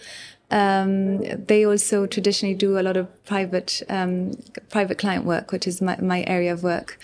Um, 0.50 1.18
they 1.46 1.64
also 1.64 2.06
traditionally 2.06 2.54
do 2.54 2.78
a 2.78 2.82
lot 2.82 2.96
of 2.96 3.06
private 3.24 3.82
um, 3.88 4.32
private 4.68 4.98
client 4.98 5.24
work, 5.24 5.52
which 5.52 5.66
is 5.66 5.80
my, 5.80 5.96
my 6.00 6.24
area 6.26 6.52
of 6.52 6.62
work. 6.62 6.98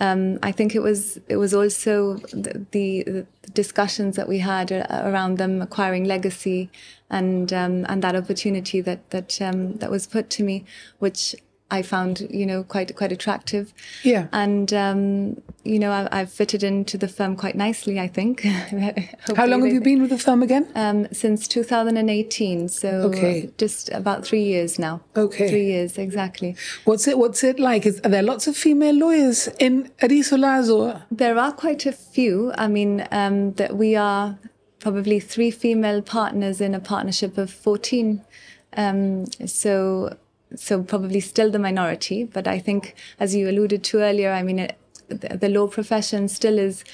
Um, 0.00 0.38
I 0.42 0.52
think 0.52 0.74
it 0.74 0.80
was 0.80 1.18
it 1.28 1.36
was 1.36 1.54
also 1.54 2.14
the, 2.32 2.66
the, 2.70 3.26
discussions 3.54 4.14
that 4.16 4.28
we 4.28 4.38
had 4.40 4.70
uh, 4.70 4.84
around 4.90 5.38
them 5.38 5.62
acquiring 5.62 6.04
legacy 6.04 6.70
and 7.10 7.52
um, 7.52 7.86
and 7.88 8.02
that 8.02 8.14
opportunity 8.14 8.80
that 8.80 9.10
that 9.10 9.40
um, 9.40 9.76
that 9.76 9.90
was 9.90 10.06
put 10.06 10.30
to 10.30 10.44
me, 10.44 10.64
which 10.98 11.34
I 11.70 11.82
found 11.82 12.26
you 12.30 12.46
know 12.46 12.62
quite 12.64 12.94
quite 12.96 13.12
attractive. 13.12 13.72
Yeah. 14.02 14.28
And 14.32 14.72
um, 14.72 15.42
you 15.64 15.78
know 15.78 15.90
I, 15.90 16.08
I've 16.20 16.32
fitted 16.32 16.62
into 16.62 16.96
the 16.96 17.08
firm 17.08 17.36
quite 17.36 17.56
nicely. 17.56 18.00
I 18.00 18.08
think. 18.08 18.40
How 19.36 19.46
long 19.46 19.62
have 19.64 19.72
you 19.72 19.80
been 19.80 20.00
with 20.00 20.10
the 20.10 20.18
firm 20.18 20.42
again? 20.42 20.66
Um, 20.74 21.06
since 21.12 21.46
2018, 21.48 22.68
so 22.68 22.88
Okay. 23.08 23.50
just 23.58 23.90
about 23.90 24.24
three 24.26 24.42
years 24.44 24.78
now. 24.78 25.00
Okay. 25.16 25.48
three 25.48 25.66
years 25.66 25.98
exactly. 25.98 26.56
What's 26.84 27.06
it 27.06 27.18
What's 27.18 27.44
it 27.44 27.58
like? 27.58 27.84
Is, 27.86 28.00
are 28.04 28.08
there 28.10 28.22
lots 28.22 28.46
of 28.46 28.56
female 28.56 28.94
lawyers 28.94 29.48
in 29.58 29.90
at 30.00 30.10
Isolas? 30.10 31.02
There 31.10 31.38
are 31.38 31.52
quite 31.52 31.86
a 31.86 31.92
few. 31.92 32.52
I 32.56 32.66
mean, 32.68 33.06
um, 33.10 33.52
that 33.54 33.76
we 33.76 33.94
are 33.96 34.38
probably 34.80 35.20
three 35.20 35.50
female 35.50 36.00
partners 36.02 36.60
in 36.60 36.74
a 36.74 36.80
partnership 36.80 37.36
of 37.38 37.50
14. 37.50 38.22
Um, 38.76 39.26
so, 39.46 40.16
so 40.56 40.82
probably 40.82 41.20
still 41.20 41.50
the 41.50 41.58
minority. 41.58 42.24
But 42.24 42.46
I 42.46 42.58
think, 42.58 42.94
as 43.20 43.34
you 43.34 43.48
alluded 43.48 43.84
to 43.84 44.00
earlier, 44.00 44.32
I 44.32 44.42
mean, 44.42 44.58
it, 44.58 44.76
the, 45.08 45.36
the 45.36 45.48
law 45.48 45.66
profession 45.66 46.28
still 46.28 46.58
is 46.58 46.84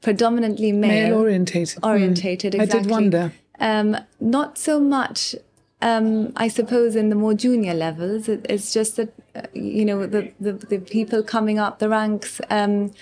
predominantly 0.00 0.72
male, 0.72 1.10
Male 1.10 1.18
orientated. 1.18 1.84
orientated. 1.84 2.54
I 2.54 2.62
Exactly. 2.64 2.82
did 2.82 2.90
wonder. 2.90 3.32
Um, 3.60 3.96
not 4.20 4.56
so 4.56 4.78
much, 4.78 5.34
um, 5.82 6.32
I 6.36 6.48
suppose, 6.48 6.94
in 6.94 7.08
the 7.08 7.16
more 7.16 7.34
junior 7.34 7.74
levels. 7.74 8.28
It, 8.28 8.46
it's 8.48 8.72
just 8.72 8.96
that, 8.96 9.12
uh, 9.34 9.42
you 9.52 9.84
know, 9.84 10.06
the, 10.06 10.32
the, 10.38 10.52
the 10.52 10.78
people 10.78 11.22
coming 11.22 11.58
up 11.58 11.78
the 11.78 11.88
ranks, 11.88 12.40
um, 12.50 12.92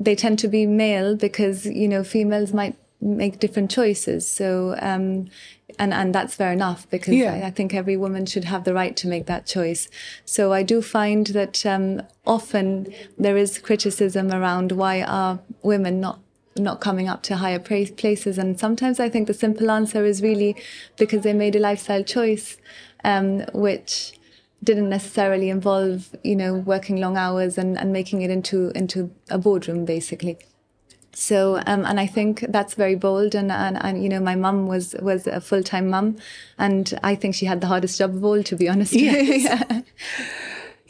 they 0.00 0.14
tend 0.14 0.38
to 0.40 0.48
be 0.48 0.66
male 0.66 1.14
because, 1.16 1.66
you 1.66 1.88
know, 1.88 2.02
females 2.02 2.52
might 2.52 2.76
make 3.00 3.38
different 3.38 3.70
choices. 3.70 4.26
So, 4.26 4.76
um, 4.80 5.28
and, 5.78 5.94
and 5.94 6.14
that's 6.14 6.34
fair 6.34 6.52
enough 6.52 6.88
because 6.90 7.14
Yeah. 7.14 7.34
I, 7.34 7.46
I 7.46 7.50
think 7.50 7.72
every 7.74 7.96
woman 7.96 8.26
should 8.26 8.44
have 8.44 8.64
the 8.64 8.74
right 8.74 8.96
to 8.96 9.08
make 9.08 9.26
that 9.26 9.46
choice. 9.46 9.88
So 10.24 10.52
I 10.52 10.62
do 10.62 10.82
find 10.82 11.26
that 11.28 11.64
um, 11.64 12.02
often 12.26 12.92
there 13.16 13.36
is 13.36 13.58
criticism 13.58 14.32
around 14.32 14.72
why 14.72 15.02
are 15.02 15.40
women 15.62 16.00
not 16.00 16.20
not 16.56 16.80
coming 16.80 17.08
up 17.08 17.22
to 17.22 17.36
higher 17.36 17.60
places. 17.60 18.36
And 18.36 18.58
sometimes 18.58 18.98
I 18.98 19.08
think 19.08 19.28
the 19.28 19.34
simple 19.34 19.70
answer 19.70 20.04
is 20.04 20.22
really 20.22 20.56
because 20.96 21.22
they 21.22 21.32
made 21.32 21.54
a 21.54 21.60
lifestyle 21.60 22.02
choice, 22.02 22.56
um, 23.04 23.42
which 23.52 24.18
didn't 24.64 24.88
necessarily 24.88 25.50
involve, 25.50 26.16
you 26.24 26.34
know, 26.34 26.54
working 26.54 26.96
long 26.96 27.16
hours 27.16 27.58
and, 27.58 27.78
and 27.78 27.92
making 27.92 28.22
it 28.22 28.30
into 28.30 28.72
into 28.74 29.10
a 29.30 29.38
boardroom, 29.38 29.84
basically. 29.84 30.36
So, 31.18 31.56
um, 31.66 31.84
and 31.84 31.98
I 31.98 32.06
think 32.06 32.44
that's 32.48 32.74
very 32.74 32.94
bold. 32.94 33.34
And, 33.34 33.50
and, 33.50 33.76
and 33.82 34.00
you 34.00 34.08
know, 34.08 34.20
my 34.20 34.36
mum 34.36 34.68
was 34.68 34.94
was 35.02 35.26
a 35.26 35.40
full 35.40 35.64
time 35.64 35.90
mum, 35.90 36.16
and 36.58 36.96
I 37.02 37.16
think 37.16 37.34
she 37.34 37.44
had 37.44 37.60
the 37.60 37.66
hardest 37.66 37.98
job 37.98 38.14
of 38.14 38.24
all, 38.24 38.42
to 38.44 38.56
be 38.56 38.68
honest. 38.68 38.92
Yes. 38.92 39.42
yeah. 39.70 39.82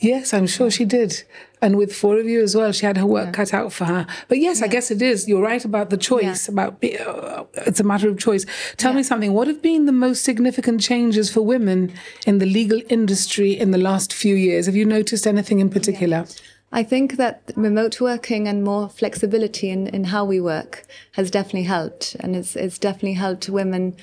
Yes, 0.00 0.32
I'm 0.32 0.46
sure 0.46 0.70
she 0.70 0.84
did. 0.84 1.24
And 1.60 1.76
with 1.76 1.92
four 1.92 2.20
of 2.20 2.26
you 2.26 2.40
as 2.40 2.54
well, 2.54 2.70
she 2.70 2.86
had 2.86 2.98
her 2.98 3.06
work 3.06 3.32
cut 3.32 3.52
out 3.52 3.72
for 3.72 3.86
her. 3.86 4.06
But 4.28 4.38
yes, 4.38 4.62
I 4.62 4.68
guess 4.68 4.92
it 4.92 5.02
is. 5.02 5.26
You're 5.26 5.42
right 5.42 5.64
about 5.64 5.90
the 5.90 5.96
choice. 5.96 6.46
About 6.46 6.78
be, 6.78 6.96
uh, 6.96 7.44
it's 7.66 7.80
a 7.80 7.84
matter 7.84 8.08
of 8.08 8.16
choice. 8.18 8.46
Tell 8.76 8.92
me 8.92 9.02
something. 9.02 9.32
What 9.32 9.48
have 9.48 9.60
been 9.60 9.86
the 9.86 9.92
most 9.92 10.22
significant 10.22 10.80
changes 10.80 11.32
for 11.32 11.40
women 11.40 11.92
in 12.26 12.38
the 12.38 12.46
legal 12.46 12.80
industry 12.88 13.58
in 13.58 13.72
the 13.72 13.78
last 13.78 14.12
few 14.12 14.36
years? 14.36 14.66
Have 14.66 14.76
you 14.76 14.84
noticed 14.84 15.26
anything 15.26 15.58
in 15.58 15.68
particular? 15.68 16.26
I 16.70 16.82
think 16.82 17.16
that 17.16 17.50
remote 17.56 18.00
working 18.00 18.46
and 18.46 18.62
more 18.62 18.88
flexibility 18.88 19.70
in, 19.70 19.86
in 19.86 20.04
how 20.04 20.24
we 20.24 20.40
work 20.40 20.84
has 21.12 21.30
definitely 21.30 21.62
helped. 21.62 22.14
And 22.20 22.36
it's, 22.36 22.56
it's 22.56 22.78
definitely 22.78 23.14
helped 23.14 23.48
women 23.48 23.96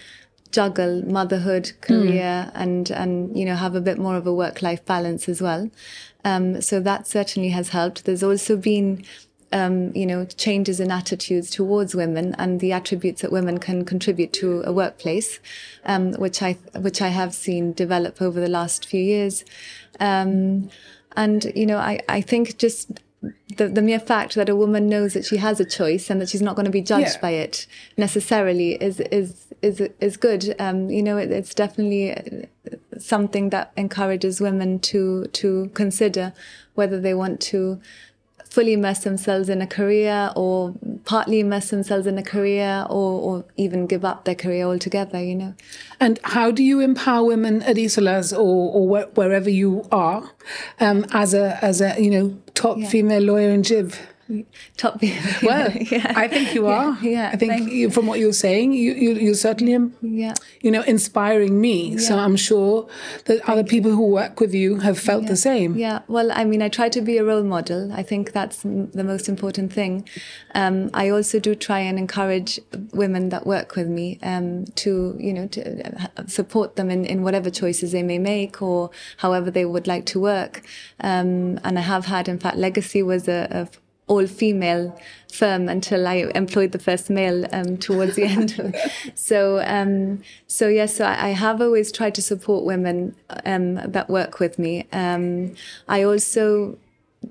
juggle 0.51 1.03
motherhood, 1.05 1.74
career, 1.81 2.51
and, 2.55 2.89
and, 2.89 3.38
you 3.38 3.45
know, 3.45 3.55
have 3.55 3.75
a 3.75 3.81
bit 3.81 4.00
more 4.00 4.15
of 4.15 4.25
a 4.25 4.34
work 4.34 4.62
life 4.62 4.84
balance 4.86 5.29
as 5.29 5.41
well. 5.41 5.69
Um, 6.24 6.62
so 6.62 6.79
that 6.79 7.07
certainly 7.07 7.50
has 7.50 7.69
helped. 7.69 8.05
There's 8.05 8.24
also 8.24 8.57
been 8.57 9.03
um, 9.51 9.95
you 9.95 10.05
know, 10.05 10.25
changes 10.25 10.79
in 10.79 10.91
attitudes 10.91 11.50
towards 11.50 11.95
women 11.95 12.36
and 12.38 12.60
the 12.60 12.74
attributes 12.74 13.22
that 13.22 13.31
women 13.31 13.57
can 13.57 13.86
contribute 13.86 14.34
to 14.34 14.62
a 14.65 14.74
workplace, 14.74 15.39
um, 15.86 16.13
which 16.13 16.41
I 16.41 16.53
which 16.75 17.01
I 17.01 17.07
have 17.07 17.34
seen 17.34 17.72
develop 17.72 18.22
over 18.22 18.41
the 18.41 18.50
last 18.50 18.86
few 18.86 19.01
years. 19.01 19.45
Um, 20.00 20.69
and 21.15 21.51
you 21.55 21.65
know, 21.65 21.77
I, 21.77 22.00
I 22.10 22.22
think 22.22 22.57
just 22.57 22.91
the, 23.57 23.67
the 23.67 23.81
mere 23.81 24.00
fact 24.00 24.36
that 24.36 24.50
a 24.50 24.55
woman 24.55 24.88
knows 24.89 25.13
that 25.13 25.25
she 25.25 25.38
has 25.38 25.60
a 25.60 25.65
choice 25.65 26.10
and 26.10 26.22
that 26.22 26.29
she's 26.29 26.41
not 26.41 26.55
going 26.55 26.65
to 26.65 26.72
be 26.72 26.81
judged 26.81 27.15
Yeah. 27.15 27.22
by 27.22 27.31
it 27.31 27.65
necessarily 27.98 28.74
is 28.74 29.00
is 29.00 29.48
is 29.62 29.81
is 30.00 30.17
good. 30.17 30.55
Um, 30.60 30.89
you 30.89 31.01
know, 31.01 31.17
it, 31.17 31.31
it's 31.31 31.53
definitely 31.55 32.12
uh, 32.13 32.45
something 33.00 33.50
that 33.50 33.72
encourages 33.77 34.41
women 34.41 34.79
to 34.79 35.25
to 35.27 35.69
consider 35.74 36.34
whether 36.75 37.00
they 37.00 37.13
want 37.13 37.39
to 37.41 37.79
fully 38.55 38.71
immerse 38.71 39.00
themselves 39.00 39.50
in 39.50 39.62
a 39.62 39.67
career 39.67 40.31
or 40.33 40.74
partly 41.03 41.41
immerse 41.41 41.71
themselves 41.71 42.07
in 42.07 42.17
a 42.17 42.24
career 42.24 42.85
or, 42.89 43.19
or 43.19 43.45
even 43.57 43.85
give 43.85 44.05
up 44.05 44.24
their 44.24 44.33
career 44.33 44.65
altogether, 44.65 45.21
you 45.21 45.35
know. 45.35 45.53
And 46.00 46.21
how 46.24 46.51
do 46.51 46.63
you 46.63 46.79
empower 46.79 47.25
women 47.25 47.62
at 47.63 47.75
Isolas 47.75 48.31
or, 48.31 48.71
or 48.74 48.88
where, 48.88 49.07
wherever 49.07 49.50
you 49.50 49.85
are 49.91 50.31
um, 50.79 51.05
as 51.12 51.33
a 51.33 51.62
as 51.62 51.81
a 51.81 52.01
you 52.01 52.09
know 52.09 52.38
top 52.53 52.79
female 52.79 53.24
lawyer 53.24 53.50
in 53.50 53.62
Jib? 53.62 53.93
Top 54.77 55.00
Well, 55.44 55.72
yeah. 55.72 56.13
I 56.15 56.27
think 56.27 56.55
you 56.55 56.65
are. 56.67 56.98
yeah, 57.01 57.29
I 57.32 57.36
think 57.38 57.72
you, 57.72 57.89
from 57.91 58.08
what 58.08 58.17
you're 58.20 58.34
saying, 58.34 58.74
you 58.74 58.94
you 58.94 59.12
you're 59.13 59.36
certainly 59.36 59.91
Yeah. 60.01 60.34
you 60.62 60.72
know 60.72 60.82
inspiring 60.82 61.62
me. 61.62 61.98
So 61.98 62.17
I'm 62.17 62.36
sure 62.36 62.88
that 63.25 63.48
other 63.48 63.63
people 63.63 63.91
who 63.91 64.08
work 64.08 64.39
with 64.39 64.53
you 64.53 64.79
have 64.79 64.98
felt 65.00 65.27
the 65.27 65.36
same. 65.36 65.75
Yeah, 65.77 66.00
well, 66.08 66.32
I 66.32 66.44
mean, 66.46 66.62
I 66.62 66.70
try 66.70 66.89
to 66.89 67.01
be 67.01 67.17
a 67.17 67.24
role 67.24 67.44
model. 67.44 67.91
I 67.94 68.03
think 68.03 68.32
that's 68.32 68.65
m- 68.65 68.89
the 68.91 69.03
most 69.03 69.29
important 69.29 69.72
thing. 69.72 70.08
Um, 70.55 70.89
I 70.94 71.10
also 71.10 71.39
do 71.39 71.53
try 71.53 71.79
and 71.79 72.00
encourage 72.00 72.60
women 72.94 73.29
that 73.29 73.46
work 73.46 73.75
with 73.75 73.88
me 73.88 74.20
um, 74.24 74.65
to, 74.84 75.15
you 75.20 75.34
know, 75.34 75.48
to 75.50 75.62
uh, 76.17 76.25
support 76.27 76.75
them 76.77 76.89
in, 76.89 77.05
in 77.05 77.22
whatever 77.24 77.50
choices 77.51 77.91
they 77.91 78.03
may 78.03 78.17
make 78.20 78.62
or 78.62 78.89
however 79.17 79.51
they 79.51 79.65
would 79.65 79.86
like 79.88 80.05
to 80.08 80.20
work. 80.20 80.63
Um, 81.00 81.60
and 81.63 81.77
I 81.77 81.82
have 81.82 82.05
had, 82.05 82.27
in 82.27 82.39
fact, 82.39 82.58
Legacy 82.58 83.03
was 83.03 83.27
a, 83.27 83.48
a 83.51 83.67
all 84.07 84.27
female 84.27 84.97
firm 85.31 85.67
until 85.67 86.07
I 86.07 86.31
employed 86.35 86.71
the 86.71 86.79
first 86.79 87.09
male 87.09 87.45
um, 87.51 87.77
towards 87.77 88.15
the 88.15 88.24
end. 88.24 88.75
so, 89.15 89.62
um, 89.65 90.21
so 90.47 90.67
yes, 90.67 90.95
so 90.97 91.05
I, 91.05 91.27
I 91.27 91.29
have 91.29 91.59
always 91.62 91.91
tried 91.91 92.15
to 92.15 92.21
support 92.21 92.63
women 92.65 93.15
um, 93.45 93.75
that 93.75 94.09
work 94.09 94.39
with 94.39 94.59
me. 94.59 94.85
Um, 94.91 95.55
I 95.88 96.03
also, 96.03 96.77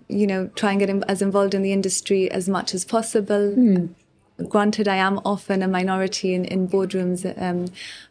you 0.08 0.26
know, 0.26 0.48
try 0.56 0.72
and 0.72 0.80
get 0.80 0.90
in, 0.90 1.04
as 1.04 1.22
involved 1.22 1.54
in 1.54 1.62
the 1.62 1.72
industry 1.72 2.30
as 2.30 2.48
much 2.48 2.74
as 2.74 2.84
possible. 2.84 3.88
Granted, 4.48 4.88
I 4.88 4.96
am 4.96 5.20
often 5.24 5.62
a 5.62 5.68
minority 5.68 6.34
in, 6.34 6.44
in 6.44 6.66
boardrooms, 6.68 7.24
um, 7.40 7.66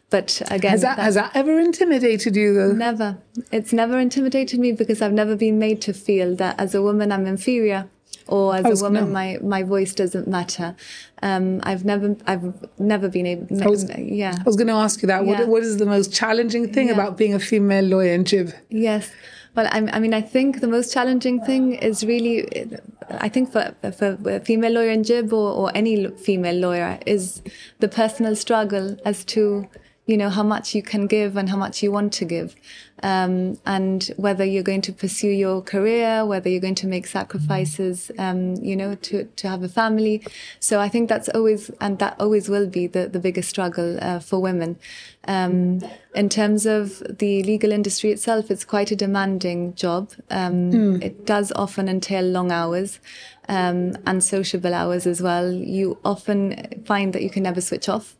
but 0.08 0.40
again, 0.50 0.70
Has 0.70 0.80
that 0.80 0.96
that- 0.96 1.02
has 1.02 1.14
that 1.16 1.32
ever 1.34 1.60
intimidated 1.60 2.34
you 2.34 2.54
though? 2.54 2.72
Never. 2.72 3.18
It's 3.52 3.74
never 3.74 3.98
intimidated 3.98 4.58
me 4.58 4.72
because 4.72 5.02
I've 5.02 5.12
never 5.12 5.36
been 5.36 5.58
made 5.58 5.82
to 5.82 5.92
feel 5.92 6.34
that 6.36 6.58
as 6.58 6.74
a 6.74 6.80
woman 6.80 7.12
I'm 7.12 7.26
inferior 7.26 7.90
or 8.26 8.54
as 8.54 8.80
a 8.80 8.84
woman 8.84 9.06
no. 9.06 9.10
my, 9.10 9.38
my 9.42 9.62
voice 9.62 9.94
doesn't 9.94 10.26
matter. 10.26 10.74
Um, 11.22 11.60
I've 11.62 11.84
never 11.84 12.16
I've 12.26 12.54
never 12.78 13.08
been 13.08 13.26
able 13.26 13.46
was- 13.50 13.90
yeah. 13.98 14.34
I 14.38 14.42
was 14.44 14.56
going 14.56 14.68
to 14.68 14.74
ask 14.74 15.02
you 15.02 15.08
that. 15.08 15.26
Yeah. 15.26 15.40
What 15.40 15.48
what 15.48 15.62
is 15.62 15.76
the 15.78 15.86
most 15.86 16.12
challenging 16.12 16.72
thing 16.72 16.88
Yeah. 16.88 16.94
about 16.94 17.16
being 17.16 17.34
a 17.34 17.38
female 17.38 17.84
lawyer 17.84 18.12
in 18.12 18.24
Jib? 18.24 18.52
Yes. 18.70 19.10
Well, 19.54 19.68
I, 19.70 19.88
I, 19.92 20.00
mean, 20.00 20.12
I 20.14 20.20
think 20.20 20.60
the 20.60 20.66
most 20.66 20.92
challenging 20.92 21.40
thing 21.40 21.74
is 21.74 22.04
really, 22.04 22.48
I 23.08 23.28
think 23.28 23.52
for, 23.52 23.72
for 23.92 24.18
a 24.28 24.40
female 24.40 24.72
lawyer 24.72 24.90
in 24.90 25.04
JIB 25.04 25.32
or, 25.32 25.52
or 25.52 25.76
any 25.76 26.08
female 26.16 26.56
lawyer 26.56 26.98
is 27.06 27.40
the 27.78 27.86
personal 27.86 28.34
struggle 28.34 28.96
as 29.04 29.24
to 29.26 29.68
you 30.06 30.18
know 30.18 30.28
how 30.28 30.42
much 30.42 30.74
you 30.74 30.82
can 30.82 31.06
give 31.06 31.36
and 31.36 31.48
how 31.48 31.56
much 31.56 31.82
you 31.82 31.90
want 31.90 32.12
to 32.12 32.24
give. 32.24 32.54
Um, 33.02 33.58
and 33.66 34.10
whether 34.16 34.44
you're 34.44 34.62
going 34.62 34.80
to 34.82 34.92
pursue 34.92 35.28
your 35.28 35.60
career 35.60 36.24
whether 36.24 36.48
you're 36.48 36.60
going 36.60 36.76
to 36.76 36.86
make 36.86 37.06
sacrifices 37.06 38.10
um, 38.18 38.54
you 38.56 38.76
know 38.76 38.94
to, 38.94 39.24
to 39.24 39.48
have 39.48 39.62
a 39.62 39.68
family. 39.68 40.22
So 40.60 40.80
i 40.80 40.88
think 40.88 41.08
that's 41.08 41.28
always 41.30 41.70
and 41.80 41.98
that 41.98 42.16
always 42.20 42.48
will 42.48 42.66
be 42.66 42.86
the, 42.86 43.08
the 43.08 43.18
biggest 43.18 43.48
struggle 43.48 43.98
uh, 44.00 44.20
for 44.20 44.40
women. 44.40 44.78
Um, 45.26 45.80
in 46.14 46.28
terms 46.28 46.66
of 46.66 47.02
the 47.18 47.42
legal 47.42 47.72
industry 47.72 48.10
itself 48.10 48.50
it's 48.50 48.64
quite 48.64 48.90
a 48.90 48.96
demanding 48.96 49.74
job. 49.74 50.10
Mm. 50.30 51.02
it 51.02 51.24
does 51.26 51.52
often 51.52 51.88
entail 51.88 52.24
long 52.24 52.52
hours 52.52 53.00
um, 53.48 53.96
and 54.06 54.22
sociable 54.22 54.74
hours 54.74 55.06
as 55.06 55.20
well, 55.20 55.50
you 55.52 55.98
often 56.04 56.82
find 56.86 57.12
that 57.12 57.22
you 57.22 57.30
can 57.30 57.42
never 57.42 57.60
switch 57.60 57.88
off. 57.88 58.16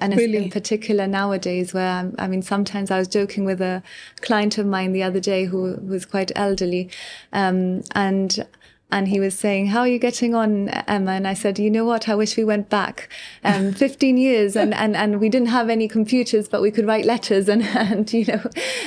And 0.00 0.16
really? 0.16 0.44
in 0.44 0.50
particular 0.50 1.06
nowadays, 1.06 1.74
where 1.74 1.90
I'm, 1.90 2.14
i 2.18 2.26
mean, 2.26 2.42
sometimes 2.42 2.90
I 2.90 2.98
was 2.98 3.08
joking 3.08 3.44
with 3.44 3.60
a 3.60 3.82
client 4.22 4.56
of 4.56 4.66
mine 4.66 4.92
the 4.92 5.02
other 5.02 5.20
day 5.20 5.44
who 5.44 5.78
was 5.86 6.06
quite 6.06 6.32
elderly, 6.34 6.90
um, 7.32 7.82
and 7.94 8.46
and 8.94 9.08
he 9.08 9.18
was 9.18 9.36
saying, 9.36 9.66
"How 9.66 9.80
are 9.80 9.88
you 9.88 9.98
getting 9.98 10.36
on, 10.36 10.68
Emma?" 10.68 11.10
And 11.10 11.26
I 11.26 11.34
said, 11.34 11.58
"You 11.58 11.68
know 11.68 11.84
what? 11.84 12.08
I 12.08 12.14
wish 12.14 12.36
we 12.36 12.44
went 12.44 12.70
back 12.70 13.08
um, 13.42 13.72
15 13.84 14.16
years, 14.16 14.54
and, 14.54 14.72
and 14.72 14.94
and 14.96 15.18
we 15.18 15.28
didn't 15.28 15.48
have 15.48 15.68
any 15.68 15.88
computers, 15.88 16.48
but 16.48 16.62
we 16.62 16.70
could 16.70 16.86
write 16.86 17.04
letters 17.04 17.48
and 17.48 17.62
and 17.90 18.12
you 18.12 18.24
know 18.24 18.42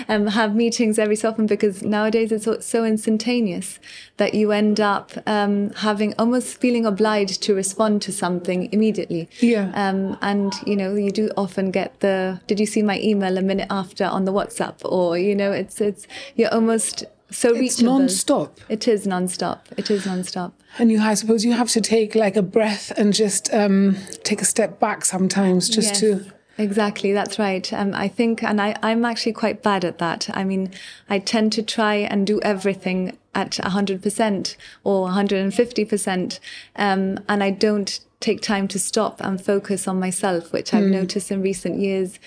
um, 0.07 0.27
have 0.27 0.55
meetings 0.55 0.97
every 0.97 1.17
so 1.17 1.29
often 1.29 1.45
because 1.45 1.83
nowadays 1.83 2.31
it's 2.31 2.47
so 2.65 2.85
instantaneous 2.85 3.79
that 4.15 4.33
you 4.33 4.53
end 4.53 4.79
up 4.79 5.11
um, 5.27 5.71
having 5.71 6.13
almost 6.17 6.57
feeling 6.61 6.85
obliged 6.85 7.43
to 7.43 7.53
respond 7.53 8.01
to 8.03 8.13
something 8.13 8.71
immediately. 8.71 9.29
Yeah. 9.41 9.71
Um, 9.75 10.17
and 10.21 10.53
you 10.65 10.77
know, 10.77 10.95
you 10.95 11.11
do 11.11 11.29
often 11.35 11.69
get 11.69 11.99
the, 11.99 12.39
"Did 12.47 12.61
you 12.61 12.65
see 12.65 12.81
my 12.81 12.97
email 13.01 13.37
a 13.37 13.41
minute 13.41 13.67
after 13.69 14.05
on 14.05 14.23
the 14.23 14.31
WhatsApp?" 14.31 14.75
Or 14.85 15.17
you 15.17 15.35
know, 15.35 15.51
it's 15.51 15.81
it's 15.81 16.07
you're 16.37 16.53
almost 16.53 17.03
so 17.29 17.49
it's 17.49 17.59
reachable. 17.59 17.99
non-stop. 17.99 18.59
It 18.69 18.87
is 18.87 19.05
non-stop. 19.05 19.67
It 19.75 19.91
is 19.91 20.05
non-stop. 20.05 20.53
And 20.79 20.91
you, 20.91 21.01
I 21.01 21.13
suppose, 21.13 21.43
you 21.43 21.53
have 21.53 21.69
to 21.69 21.81
take 21.81 22.15
like 22.15 22.35
a 22.35 22.41
breath 22.41 22.91
and 22.97 23.13
just 23.13 23.53
um, 23.53 23.97
take 24.23 24.41
a 24.41 24.45
step 24.45 24.79
back 24.79 25.03
sometimes, 25.03 25.69
just 25.69 25.89
yes. 25.89 25.99
to. 26.01 26.25
Exactly, 26.57 27.13
that's 27.13 27.37
right. 27.37 27.71
Um, 27.71 27.93
I 27.93 28.07
think, 28.07 28.43
and 28.43 28.59
I, 28.59 28.75
I'm 28.81 29.05
actually 29.05 29.33
quite 29.33 29.61
bad 29.61 29.85
at 29.85 29.99
that. 29.99 30.29
I 30.33 30.43
mean, 30.43 30.71
I 31.09 31.19
tend 31.19 31.53
to 31.53 31.63
try 31.63 31.95
and 31.95 32.25
do 32.25 32.39
everything 32.41 33.17
at 33.35 33.51
100% 33.51 34.55
or 34.83 35.07
150%, 35.09 36.39
um, 36.75 37.19
and 37.29 37.43
I 37.43 37.51
don't 37.51 37.99
take 38.19 38.41
time 38.41 38.67
to 38.69 38.79
stop 38.79 39.21
and 39.21 39.43
focus 39.43 39.87
on 39.87 39.99
myself, 39.99 40.51
which 40.51 40.73
I've 40.73 40.85
mm. 40.85 40.91
noticed 40.91 41.29
in 41.29 41.43
recent 41.43 41.79
years 41.79 42.17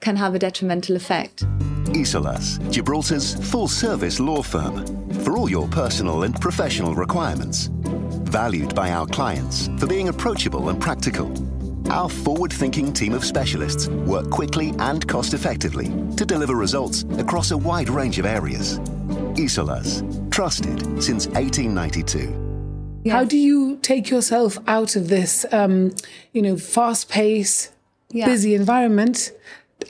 can 0.00 0.16
have 0.16 0.34
a 0.34 0.38
detrimental 0.38 0.96
effect. 0.96 1.44
Isolas, 1.96 2.58
Gibraltar's 2.70 3.34
full 3.50 3.68
service 3.68 4.20
law 4.20 4.42
firm 4.42 4.84
for 5.24 5.36
all 5.36 5.48
your 5.48 5.66
personal 5.68 6.24
and 6.24 6.38
professional 6.40 6.94
requirements. 6.94 7.70
Valued 8.24 8.74
by 8.74 8.90
our 8.90 9.06
clients 9.06 9.68
for 9.78 9.86
being 9.86 10.08
approachable 10.08 10.68
and 10.68 10.80
practical. 10.80 11.32
Our 11.90 12.08
forward 12.08 12.52
thinking 12.52 12.92
team 12.92 13.14
of 13.14 13.24
specialists 13.24 13.88
work 13.88 14.28
quickly 14.30 14.74
and 14.78 15.06
cost 15.06 15.34
effectively 15.34 15.86
to 16.16 16.24
deliver 16.26 16.54
results 16.54 17.04
across 17.18 17.52
a 17.52 17.56
wide 17.56 17.88
range 17.88 18.18
of 18.18 18.26
areas. 18.26 18.78
Isolas, 19.38 20.02
trusted 20.30 20.80
since 21.02 21.28
1892. 21.28 23.00
Yes. 23.04 23.12
How 23.12 23.24
do 23.24 23.38
you 23.38 23.78
take 23.82 24.10
yourself 24.10 24.58
out 24.66 24.96
of 24.96 25.08
this, 25.08 25.46
um, 25.52 25.94
you 26.32 26.42
know, 26.42 26.56
fast 26.56 27.08
paced, 27.08 27.72
yeah. 28.10 28.26
busy 28.26 28.54
environment 28.54 29.32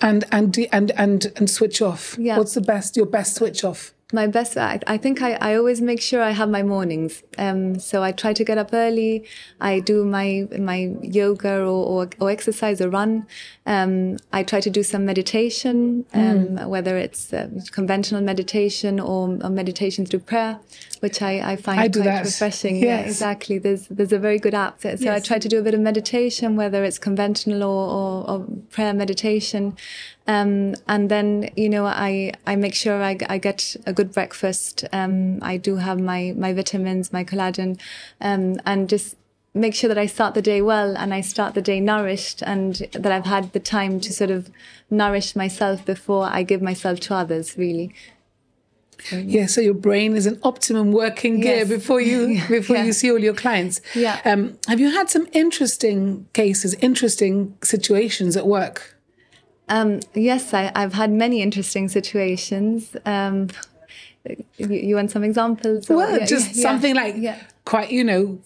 and 0.00 0.24
and 0.32 0.56
and 0.72 0.90
and 0.92 1.32
and 1.36 1.50
switch 1.50 1.80
off. 1.80 2.16
Yeah. 2.18 2.38
What's 2.38 2.54
the 2.54 2.60
best 2.60 2.96
your 2.96 3.06
best 3.06 3.34
switch 3.36 3.64
off? 3.64 3.92
My 4.12 4.28
best 4.28 4.56
I, 4.56 4.78
I 4.86 4.98
think 4.98 5.20
I, 5.20 5.32
I 5.32 5.56
always 5.56 5.80
make 5.80 6.00
sure 6.00 6.22
I 6.22 6.30
have 6.30 6.48
my 6.48 6.62
mornings 6.62 7.24
um, 7.38 7.80
so 7.80 8.04
I 8.04 8.12
try 8.12 8.32
to 8.34 8.44
get 8.44 8.56
up 8.56 8.72
early 8.72 9.24
I 9.60 9.80
do 9.80 10.04
my 10.04 10.46
my 10.56 10.94
yoga 11.02 11.62
or, 11.62 12.04
or, 12.04 12.10
or 12.20 12.30
exercise 12.30 12.80
or 12.80 12.88
run 12.88 13.26
um, 13.66 14.18
I 14.32 14.44
try 14.44 14.60
to 14.60 14.70
do 14.70 14.84
some 14.84 15.04
meditation 15.04 16.04
um, 16.14 16.46
mm. 16.46 16.68
whether 16.68 16.96
it's 16.96 17.32
uh, 17.32 17.50
conventional 17.72 18.22
meditation 18.22 19.00
or, 19.00 19.38
or, 19.42 19.50
meditation 19.50 20.06
through 20.06 20.20
prayer 20.20 20.60
which 21.00 21.20
I, 21.20 21.52
I 21.52 21.56
find 21.56 21.80
I 21.80 21.88
quite 21.88 22.04
that. 22.04 22.24
refreshing 22.26 22.76
yes. 22.76 22.84
yeah 22.84 23.00
exactly 23.00 23.58
there's 23.58 23.88
there's 23.88 24.12
a 24.12 24.20
very 24.20 24.38
good 24.38 24.54
app 24.54 24.82
so 24.82 24.90
yes. 24.90 25.04
I 25.04 25.18
try 25.18 25.40
to 25.40 25.48
do 25.48 25.58
a 25.58 25.62
bit 25.62 25.74
of 25.74 25.80
meditation 25.80 26.54
whether 26.54 26.84
it's 26.84 27.00
conventional 27.00 27.64
or, 27.64 27.90
or, 27.90 28.30
or 28.30 28.46
prayer 28.70 28.94
meditation 28.94 29.76
um, 30.26 30.74
and 30.88 31.08
then, 31.08 31.50
you 31.56 31.68
know, 31.68 31.86
I, 31.86 32.32
I 32.46 32.56
make 32.56 32.74
sure 32.74 33.02
I, 33.02 33.16
I 33.28 33.38
get 33.38 33.76
a 33.86 33.92
good 33.92 34.12
breakfast. 34.12 34.84
Um, 34.92 35.38
I 35.40 35.56
do 35.56 35.76
have 35.76 36.00
my, 36.00 36.34
my 36.36 36.52
vitamins, 36.52 37.12
my 37.12 37.22
collagen, 37.22 37.78
um, 38.20 38.60
and 38.66 38.88
just 38.88 39.16
make 39.54 39.74
sure 39.74 39.88
that 39.88 39.98
I 39.98 40.06
start 40.06 40.34
the 40.34 40.42
day 40.42 40.60
well 40.60 40.96
and 40.96 41.14
I 41.14 41.20
start 41.20 41.54
the 41.54 41.62
day 41.62 41.80
nourished 41.80 42.42
and 42.42 42.74
that 42.92 43.10
I've 43.10 43.24
had 43.24 43.52
the 43.52 43.60
time 43.60 44.00
to 44.00 44.12
sort 44.12 44.30
of 44.30 44.50
nourish 44.90 45.36
myself 45.36 45.84
before 45.84 46.24
I 46.24 46.42
give 46.42 46.60
myself 46.60 47.00
to 47.00 47.14
others, 47.14 47.56
really. 47.56 47.94
So, 49.04 49.16
yeah. 49.16 49.40
yeah. 49.40 49.46
so 49.46 49.60
your 49.60 49.74
brain 49.74 50.16
is 50.16 50.26
an 50.26 50.40
optimum 50.42 50.90
working 50.90 51.40
gear 51.40 51.58
yes. 51.58 51.68
before 51.68 52.00
you 52.00 52.42
before 52.48 52.76
yeah. 52.76 52.84
you 52.84 52.92
see 52.92 53.10
all 53.10 53.18
your 53.18 53.34
clients. 53.34 53.80
Yeah. 53.94 54.20
Um, 54.24 54.58
have 54.66 54.80
you 54.80 54.90
had 54.90 55.08
some 55.08 55.28
interesting 55.32 56.26
cases, 56.32 56.74
interesting 56.74 57.56
situations 57.62 58.36
at 58.36 58.46
work? 58.46 58.95
Um, 59.68 60.00
yes, 60.14 60.54
I, 60.54 60.70
have 60.74 60.92
had 60.92 61.10
many 61.10 61.42
interesting 61.42 61.88
situations. 61.88 62.96
Um, 63.04 63.48
you, 64.56 64.68
you, 64.68 64.94
want 64.94 65.10
some 65.10 65.24
examples? 65.24 65.90
Or, 65.90 65.96
well, 65.96 66.18
yeah, 66.18 66.26
just 66.26 66.54
yeah, 66.54 66.62
something 66.62 66.94
yeah, 66.94 67.02
like 67.02 67.40
quite, 67.64 67.90
you 67.90 68.04
know, 68.04 68.38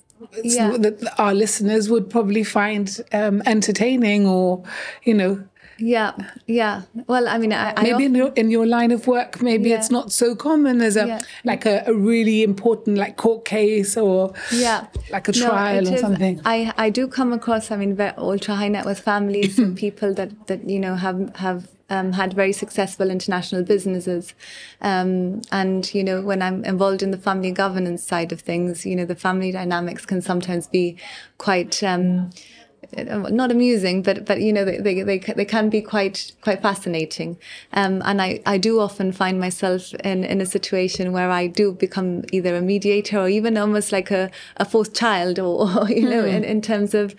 that 0.42 1.14
our 1.18 1.34
listeners 1.34 1.88
would 1.88 2.10
probably 2.10 2.44
find 2.44 3.00
um, 3.12 3.42
entertaining 3.46 4.26
or, 4.26 4.62
you 5.04 5.14
know, 5.14 5.42
yeah, 5.80 6.12
yeah. 6.46 6.82
Well, 7.06 7.26
I 7.28 7.38
mean, 7.38 7.52
I, 7.52 7.74
maybe 7.82 8.04
I 8.04 8.06
in, 8.06 8.14
your, 8.14 8.32
in 8.34 8.50
your 8.50 8.66
line 8.66 8.90
of 8.92 9.06
work, 9.06 9.42
maybe 9.42 9.70
yeah. 9.70 9.76
it's 9.76 9.90
not 9.90 10.12
so 10.12 10.34
common 10.34 10.80
as 10.80 10.96
a 10.96 11.06
yeah. 11.06 11.20
like 11.44 11.66
a, 11.66 11.82
a, 11.86 11.94
really 11.94 12.42
important 12.42 12.98
like 12.98 13.16
court 13.16 13.44
case 13.44 13.96
or 13.96 14.32
yeah, 14.52 14.86
like 15.10 15.28
a 15.28 15.32
trial 15.32 15.82
no, 15.82 15.90
or 15.90 15.94
is, 15.94 16.00
something. 16.00 16.40
I 16.44 16.72
I 16.76 16.90
do 16.90 17.08
come 17.08 17.32
across, 17.32 17.70
I 17.70 17.76
mean, 17.76 17.94
very 17.96 18.12
ultra 18.16 18.54
high 18.54 18.68
net 18.68 18.84
worth 18.84 19.00
families 19.00 19.58
and 19.58 19.76
people 19.84 20.14
that 20.14 20.46
that 20.46 20.68
you 20.68 20.78
know 20.78 20.94
have 20.94 21.34
have 21.36 21.68
um, 21.90 22.12
had 22.12 22.32
very 22.32 22.52
successful 22.52 23.10
international 23.10 23.64
businesses. 23.64 24.32
Um, 24.80 25.42
and, 25.50 25.92
you 25.92 26.04
know, 26.04 26.22
when 26.22 26.40
I'm 26.40 26.64
involved 26.64 27.02
in 27.02 27.10
the 27.10 27.18
family 27.18 27.50
governance 27.50 28.04
side 28.04 28.32
of 28.32 28.40
things, 28.40 28.86
you 28.86 28.94
know, 28.94 29.04
the 29.04 29.16
family 29.16 29.50
dynamics 29.50 30.06
can 30.06 30.22
sometimes 30.22 30.68
be 30.68 30.96
quite, 31.38 31.82
um, 31.82 32.30
not 32.96 33.50
amusing, 33.50 34.02
but 34.02 34.24
but 34.24 34.40
you 34.40 34.52
know 34.52 34.64
they 34.64 34.78
they 34.78 35.02
they, 35.02 35.18
they 35.18 35.44
can 35.44 35.68
be 35.68 35.80
quite 35.80 36.32
quite 36.40 36.62
fascinating. 36.62 37.38
Um, 37.72 38.02
and 38.04 38.20
I 38.20 38.40
I 38.46 38.58
do 38.58 38.80
often 38.80 39.12
find 39.12 39.38
myself 39.38 39.94
in 39.94 40.24
in 40.24 40.40
a 40.40 40.46
situation 40.46 41.12
where 41.12 41.30
I 41.30 41.46
do 41.46 41.72
become 41.72 42.24
either 42.32 42.56
a 42.56 42.60
mediator 42.60 43.20
or 43.20 43.28
even 43.28 43.56
almost 43.56 43.92
like 43.92 44.10
a 44.10 44.30
a 44.56 44.64
fourth 44.64 44.94
child, 44.94 45.38
or, 45.38 45.68
or 45.78 45.90
you 45.90 46.08
know, 46.08 46.24
mm. 46.24 46.34
in, 46.34 46.44
in 46.44 46.62
terms 46.62 46.94
of 46.94 47.14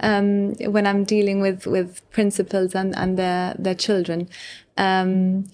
um, 0.00 0.54
when 0.72 0.86
I'm 0.86 1.04
dealing 1.04 1.40
with 1.40 1.66
with 1.66 2.02
principals 2.10 2.74
and 2.74 2.96
and 2.96 3.18
their 3.18 3.54
their 3.58 3.74
children. 3.74 4.28
Um, 4.76 5.46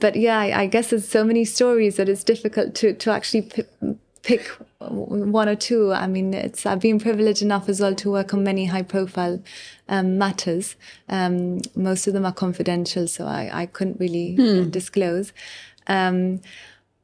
but 0.00 0.16
yeah, 0.16 0.38
I, 0.38 0.62
I, 0.62 0.66
guess 0.66 0.90
there's 0.90 1.06
so 1.06 1.22
many 1.22 1.44
stories 1.44 1.96
that 1.96 2.08
it's 2.08 2.24
difficult 2.24 2.74
to 2.76 2.94
to 2.94 3.12
actually 3.12 3.42
p- 3.42 3.96
pick 4.28 4.46
one 4.78 5.48
or 5.48 5.56
two. 5.56 5.90
I 5.90 6.06
mean, 6.06 6.34
it's 6.34 6.66
I've 6.66 6.80
been 6.80 6.98
privileged 6.98 7.40
enough 7.40 7.66
as 7.66 7.80
well 7.80 7.94
to 7.94 8.10
work 8.10 8.34
on 8.34 8.44
many 8.44 8.66
high 8.66 8.82
profile 8.82 9.42
um, 9.88 10.18
matters. 10.18 10.76
Um, 11.08 11.60
most 11.74 12.06
of 12.06 12.12
them 12.12 12.26
are 12.26 12.32
confidential, 12.32 13.08
so 13.08 13.24
I, 13.24 13.48
I 13.50 13.66
couldn't 13.66 13.98
really 13.98 14.34
hmm. 14.34 14.68
disclose. 14.68 15.32
Um, 15.86 16.42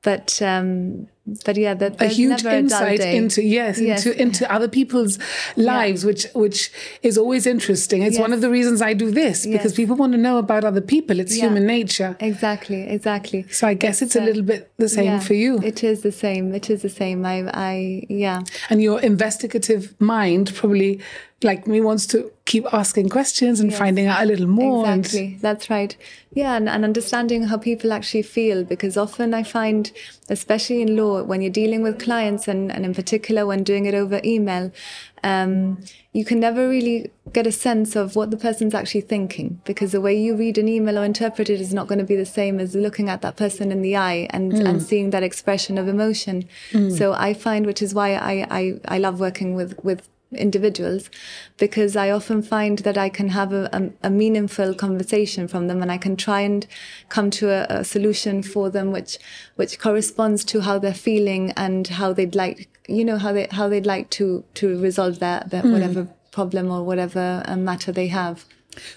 but 0.02 0.42
um, 0.42 1.08
but 1.46 1.56
yeah, 1.56 1.72
that 1.72 2.00
a 2.02 2.06
huge 2.06 2.44
insight 2.44 3.00
a 3.00 3.16
into 3.16 3.42
yes, 3.42 3.80
yes, 3.80 4.04
into 4.04 4.20
into 4.20 4.52
other 4.52 4.68
people's 4.68 5.18
lives, 5.56 6.02
yeah. 6.02 6.08
which 6.08 6.26
which 6.34 6.70
is 7.02 7.16
always 7.16 7.46
interesting. 7.46 8.02
It's 8.02 8.16
yes. 8.16 8.20
one 8.20 8.34
of 8.34 8.42
the 8.42 8.50
reasons 8.50 8.82
I 8.82 8.92
do 8.92 9.10
this 9.10 9.46
because 9.46 9.72
yes. 9.72 9.76
people 9.76 9.96
want 9.96 10.12
to 10.12 10.18
know 10.18 10.36
about 10.36 10.64
other 10.64 10.82
people. 10.82 11.20
It's 11.20 11.34
yeah. 11.34 11.44
human 11.44 11.66
nature. 11.66 12.16
Exactly, 12.20 12.82
exactly. 12.82 13.46
So 13.48 13.66
I 13.66 13.72
guess 13.72 14.02
it's, 14.02 14.14
it's 14.14 14.22
a 14.22 14.26
little 14.26 14.42
bit 14.42 14.70
the 14.76 14.88
same 14.88 15.04
yeah, 15.04 15.20
for 15.20 15.32
you. 15.32 15.60
It 15.62 15.82
is 15.82 16.02
the 16.02 16.12
same. 16.12 16.54
It 16.54 16.68
is 16.68 16.82
the 16.82 16.90
same. 16.90 17.24
I 17.24 17.48
I 17.54 18.06
yeah. 18.10 18.42
And 18.68 18.82
your 18.82 19.00
investigative 19.00 19.98
mind 19.98 20.52
probably 20.54 21.00
like 21.42 21.66
me 21.66 21.80
wants 21.80 22.06
to 22.08 22.30
keep 22.46 22.66
asking 22.74 23.08
questions 23.08 23.58
and 23.58 23.72
finding 23.72 24.06
out 24.06 24.22
a 24.22 24.26
little 24.26 24.46
more. 24.46 24.86
and- 24.86 25.04
Exactly, 25.04 25.38
that's 25.40 25.70
right. 25.70 25.96
Yeah, 26.34 26.56
and, 26.56 26.68
and 26.68 26.84
understanding 26.84 27.44
how 27.44 27.56
people 27.56 27.92
actually 27.92 28.22
feel 28.22 28.64
because 28.64 28.96
often 28.98 29.32
I 29.32 29.42
find, 29.44 29.90
especially 30.28 30.82
in 30.82 30.94
law, 30.96 31.22
when 31.22 31.40
you're 31.40 31.50
dealing 31.50 31.82
with 31.82 31.98
clients 31.98 32.46
and, 32.46 32.70
and 32.70 32.84
in 32.84 32.94
particular 32.94 33.46
when 33.46 33.62
doing 33.62 33.86
it 33.86 33.94
over 33.94 34.20
email, 34.24 34.72
um, 35.22 35.78
you 36.12 36.24
can 36.24 36.38
never 36.38 36.68
really 36.68 37.10
get 37.32 37.46
a 37.46 37.52
sense 37.52 37.96
of 37.96 38.14
what 38.14 38.30
the 38.30 38.36
person's 38.36 38.74
actually 38.74 39.00
thinking 39.00 39.60
because 39.64 39.92
the 39.92 40.00
way 40.00 40.14
you 40.14 40.36
read 40.36 40.58
an 40.58 40.68
email 40.68 40.98
or 40.98 41.04
interpret 41.04 41.48
it 41.48 41.60
is 41.62 41.72
not 41.72 41.86
going 41.86 41.98
to 41.98 42.04
be 42.04 42.14
the 42.14 42.26
same 42.26 42.60
as 42.60 42.74
looking 42.74 43.08
at 43.08 43.22
that 43.22 43.36
person 43.36 43.72
in 43.72 43.80
the 43.80 43.96
eye 43.96 44.26
and, 44.30 44.52
and 44.52 44.82
seeing 44.82 45.10
that 45.10 45.22
expression 45.22 45.78
of 45.78 45.88
emotion. 45.88 46.46
So 46.90 47.14
I 47.14 47.32
find, 47.32 47.64
which 47.64 47.80
is 47.80 47.94
why 47.94 48.14
I, 48.14 48.46
I, 48.50 48.80
I 48.86 48.98
love 48.98 49.18
working 49.18 49.54
with, 49.54 49.82
with 49.82 50.06
individuals 50.36 51.10
because 51.58 51.96
I 51.96 52.10
often 52.10 52.42
find 52.42 52.78
that 52.80 52.98
I 52.98 53.08
can 53.08 53.28
have 53.30 53.52
a, 53.52 53.68
a, 53.72 54.08
a 54.08 54.10
meaningful 54.10 54.74
conversation 54.74 55.48
from 55.48 55.68
them 55.68 55.82
and 55.82 55.90
I 55.90 55.98
can 55.98 56.16
try 56.16 56.40
and 56.40 56.66
come 57.08 57.30
to 57.32 57.50
a, 57.50 57.80
a 57.80 57.84
solution 57.84 58.42
for 58.42 58.70
them 58.70 58.92
which 58.92 59.18
which 59.56 59.78
corresponds 59.78 60.44
to 60.46 60.60
how 60.60 60.78
they're 60.78 60.94
feeling 60.94 61.52
and 61.52 61.86
how 61.86 62.12
they'd 62.12 62.34
like 62.34 62.68
you 62.88 63.04
know 63.04 63.18
how 63.18 63.32
they 63.32 63.46
how 63.50 63.68
they'd 63.68 63.86
like 63.86 64.10
to 64.10 64.44
to 64.54 64.80
resolve 64.80 65.18
that 65.20 65.50
their 65.50 65.62
whatever 65.62 66.08
problem 66.30 66.70
or 66.70 66.82
whatever 66.82 67.42
uh, 67.46 67.56
matter 67.56 67.92
they 67.92 68.08
have. 68.08 68.44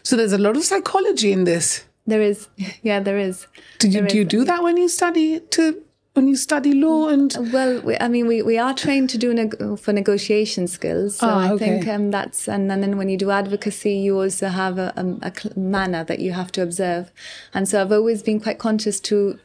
So 0.04 0.16
there's 0.16 0.34
a 0.34 0.38
lot 0.38 0.58
of 0.58 0.64
psychology 0.64 1.32
in 1.32 1.44
this. 1.44 1.86
There 2.06 2.22
is 2.22 2.48
yeah 2.82 3.00
there 3.00 3.18
is. 3.18 3.48
Did 3.80 3.94
you 3.94 4.02
There 4.02 4.10
do 4.10 4.18
you 4.18 4.26
do 4.26 4.44
that 4.46 4.64
when 4.64 4.78
you 4.78 4.90
study 4.90 5.40
to 5.40 5.84
when 6.18 6.28
you 6.28 6.36
study 6.36 6.74
law 6.74 7.10
and 7.10 7.38
Well, 7.54 7.80
we, 7.82 7.96
I 8.00 8.08
mean, 8.08 8.26
we, 8.26 8.42
we 8.42 8.58
are 8.58 8.74
trained 8.74 9.12
to 9.12 9.20
do 9.20 9.36
neg- 9.36 9.78
for 9.80 9.94
negotiation 9.94 10.68
skills. 10.68 11.18
So 11.18 11.30
Oh, 11.30 11.38
I 11.38 11.52
okay. 11.52 11.78
think 11.78 11.88
um, 11.88 12.10
that's, 12.10 12.50
and, 12.50 12.72
and 12.72 12.82
then 12.82 12.98
when 12.98 13.08
you 13.08 13.18
do 13.18 13.30
advocacy, 13.30 13.94
you 13.94 14.20
also 14.20 14.48
have 14.48 14.80
a, 14.80 14.92
a, 14.98 15.32
a 15.32 15.60
manner 15.60 16.04
that 16.06 16.18
you 16.18 16.32
have 16.32 16.52
to 16.54 16.64
observe. 16.64 17.12
And 17.54 17.70
so 17.70 17.80
I've 17.80 17.92
always 17.92 18.24
been 18.24 18.40
quite 18.40 18.58
conscious 18.58 19.00
to, 19.02 19.38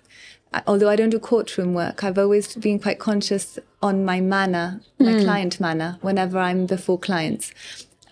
although 0.67 0.89
I 0.89 0.97
don't 0.97 1.11
do 1.11 1.19
courtroom 1.19 1.75
work, 1.75 2.03
I've 2.03 2.17
always 2.17 2.55
been 2.57 2.79
quite 2.79 2.99
conscious 2.99 3.59
on 3.83 4.07
my 4.07 4.23
manner, 4.23 4.81
my 4.99 5.13
client 5.21 5.61
manner, 5.61 5.99
whenever 6.01 6.39
I'm 6.39 6.65
before 6.65 6.99
clients. 6.99 7.53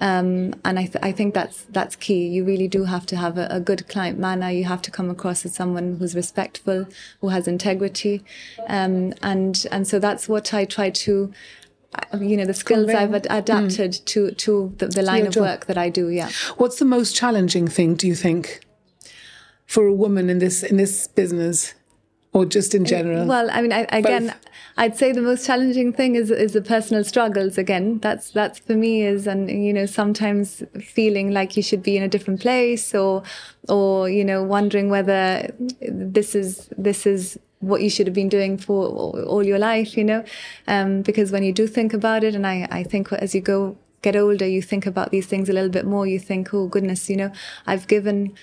Um, 0.01 0.55
and 0.65 0.79
I, 0.79 0.87
th- 0.87 1.03
I 1.03 1.13
think 1.13 1.35
that's 1.35 1.67
that's 1.71 1.95
key. 1.95 2.27
You 2.27 2.45
really 2.45 2.69
do 2.69 2.85
have 2.85 3.05
to 3.07 3.17
have 3.17 3.37
a, 3.37 3.47
a 3.51 3.61
good 3.61 3.87
client 3.89 4.19
manner. 4.19 4.51
You 4.51 4.65
have 4.65 4.83
to 4.83 4.91
come 4.91 5.11
across 5.11 5.45
as 5.45 5.55
someone 5.55 5.97
who's 5.99 6.15
respectful, 6.15 6.87
who 7.21 7.29
has 7.29 7.47
integrity, 7.47 8.25
um, 8.67 9.13
and 9.23 9.67
and 9.71 9.87
so 9.87 9.99
that's 9.99 10.29
what 10.29 10.55
I 10.55 10.65
try 10.65 10.89
to, 10.91 11.33
uh, 11.95 12.19
you 12.19 12.37
know, 12.37 12.47
the 12.47 12.55
skills 12.55 12.87
Convey. 12.87 12.95
I've 12.99 13.15
ad- 13.15 13.27
adapted 13.31 13.93
to 14.07 14.31
to 14.31 14.75
the, 14.79 14.89
the 14.89 15.03
line 15.03 15.27
of 15.27 15.37
work 15.37 15.67
that 15.67 15.77
I 15.77 15.91
do. 15.91 16.09
Yeah. 16.09 16.31
what's 16.57 16.79
the 16.79 16.87
most 16.87 17.15
challenging 17.15 17.69
thing 17.69 17.95
do 17.95 18.07
you 18.07 18.15
think 18.15 18.61
for 19.67 19.87
a 19.87 19.93
woman 19.93 20.31
in 20.31 20.39
this 20.39 20.63
in 20.63 20.79
this 20.79 21.09
business 21.09 21.75
or 22.33 22.45
just 22.45 22.75
in 22.75 22.85
general? 22.85 23.27
Well, 23.27 23.51
I 23.51 23.61
mean, 23.61 23.73
I, 23.73 23.87
again, 23.91 24.29
Both. 24.29 24.37
I'd 24.77 24.97
say 24.97 25.13
the 25.13 25.23
most 25.23 25.47
challenging 25.47 25.93
thing 25.93 26.15
is 26.15 26.31
is 26.31 26.53
the 26.53 26.63
personal 26.63 27.05
struggles. 27.05 27.59
Again, 27.59 27.99
that's 27.99 28.31
that's 28.31 28.59
for 28.59 28.75
me 28.75 29.03
is, 29.03 29.27
and 29.27 29.51
you 29.51 29.73
know, 29.73 29.87
sometimes 29.87 30.63
feeling 30.81 31.31
like 31.33 31.57
you 31.57 31.63
should 31.63 31.83
be 31.83 31.97
in 31.97 32.03
a 32.03 32.09
different 32.09 32.41
place, 32.41 32.95
or 32.95 33.23
or 33.69 34.09
you 34.09 34.25
know, 34.25 34.43
wondering 34.43 34.89
whether 34.89 35.53
this 35.81 36.35
is 36.35 36.69
this 36.79 37.07
is 37.07 37.39
what 37.61 37.83
you 37.83 37.91
should 37.91 38.07
have 38.07 38.15
been 38.15 38.29
doing 38.31 38.57
for 38.57 38.87
all 39.25 39.45
your 39.45 39.59
life. 39.59 39.97
You 39.97 40.05
know, 40.05 40.25
um, 40.67 41.03
because 41.03 41.33
when 41.33 41.43
you 41.43 41.53
do 41.53 41.67
think 41.67 41.93
about 41.93 42.25
it, 42.25 42.35
and 42.35 42.47
I 42.47 42.67
I 42.71 42.83
think 42.83 43.13
as 43.13 43.35
you 43.35 43.41
go 43.41 43.77
get 44.03 44.17
older, 44.17 44.47
you 44.47 44.63
think 44.63 44.87
about 44.87 45.11
these 45.11 45.27
things 45.27 45.49
a 45.49 45.53
little 45.53 45.69
bit 45.69 45.85
more. 45.85 46.07
You 46.07 46.19
think, 46.19 46.55
oh 46.55 46.67
goodness, 46.67 47.11
you 47.11 47.17
know, 47.17 47.33
I've 47.67 47.87
given. 47.87 48.35